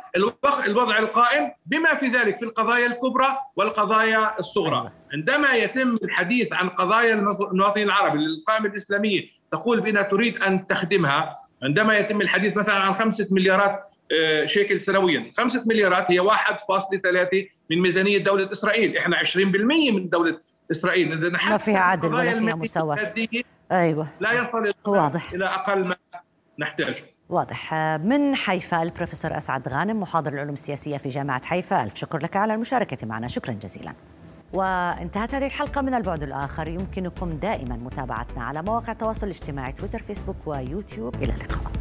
الوضع 0.66 0.98
القائم 0.98 1.50
بما 1.66 1.94
في 1.94 2.06
ذلك 2.06 2.38
في 2.38 2.44
القضايا 2.44 2.86
الكبرى 2.86 3.38
والقضايا 3.56 4.38
الصغرى 4.38 4.76
أيوة. 4.76 4.92
عندما 5.12 5.54
يتم 5.54 5.96
الحديث 6.02 6.52
عن 6.52 6.68
قضايا 6.68 7.14
المواطنين 7.14 7.86
العرب 7.86 8.14
القائمة 8.14 8.66
الإسلامية 8.66 9.22
تقول 9.52 9.80
بأنها 9.80 10.02
تريد 10.02 10.42
أن 10.42 10.66
تخدمها 10.66 11.38
عندما 11.62 11.98
يتم 11.98 12.20
الحديث 12.20 12.56
مثلا 12.56 12.74
عن 12.74 12.94
خمسة 12.94 13.26
مليارات 13.30 13.89
شيكل 14.44 14.80
سنويا. 14.80 15.32
خمسة 15.36 15.64
مليارات 15.66 16.10
هي 16.10 16.20
1.3 16.20 17.48
من 17.70 17.80
ميزانية 17.82 18.24
دولة 18.24 18.52
إسرائيل. 18.52 18.96
إحنا 18.96 19.16
20% 19.16 19.90
من 19.90 20.08
دولة 20.08 20.40
إسرائيل. 20.70 21.32
ما 21.32 21.56
فيها 21.56 21.78
عدل 21.78 22.14
ولا 22.14 22.40
فيها 22.40 22.54
مساواة. 22.54 23.14
أيوه. 23.72 24.08
لا 24.20 24.32
يصل 24.32 24.72
واضح. 24.86 25.32
إلى 25.32 25.44
أقل 25.46 25.84
ما 25.84 25.96
نحتاجه 26.58 27.04
واضح. 27.28 27.74
من 28.04 28.34
حيفا 28.34 28.82
البروفيسور 28.82 29.36
أسعد 29.36 29.68
غانم 29.68 30.00
محاضر 30.00 30.32
العلوم 30.32 30.52
السياسية 30.52 30.96
في 30.96 31.08
جامعة 31.08 31.46
حيفا 31.46 31.84
الف 31.84 31.94
شكر 31.94 32.18
لك 32.18 32.36
على 32.36 32.54
المشاركة 32.54 33.06
معنا. 33.06 33.28
شكرا 33.28 33.52
جزيلا. 33.52 33.92
وانتهت 34.52 35.34
هذه 35.34 35.46
الحلقة 35.46 35.80
من 35.80 35.94
البعد 35.94 36.22
الآخر. 36.22 36.68
يمكنكم 36.68 37.30
دائما 37.30 37.76
متابعتنا 37.76 38.42
على 38.42 38.62
مواقع 38.62 38.92
التواصل 38.92 39.26
الاجتماعي 39.26 39.72
تويتر 39.72 39.98
فيسبوك 39.98 40.36
ويوتيوب. 40.46 41.14
إلى 41.14 41.34
اللقاء. 41.34 41.72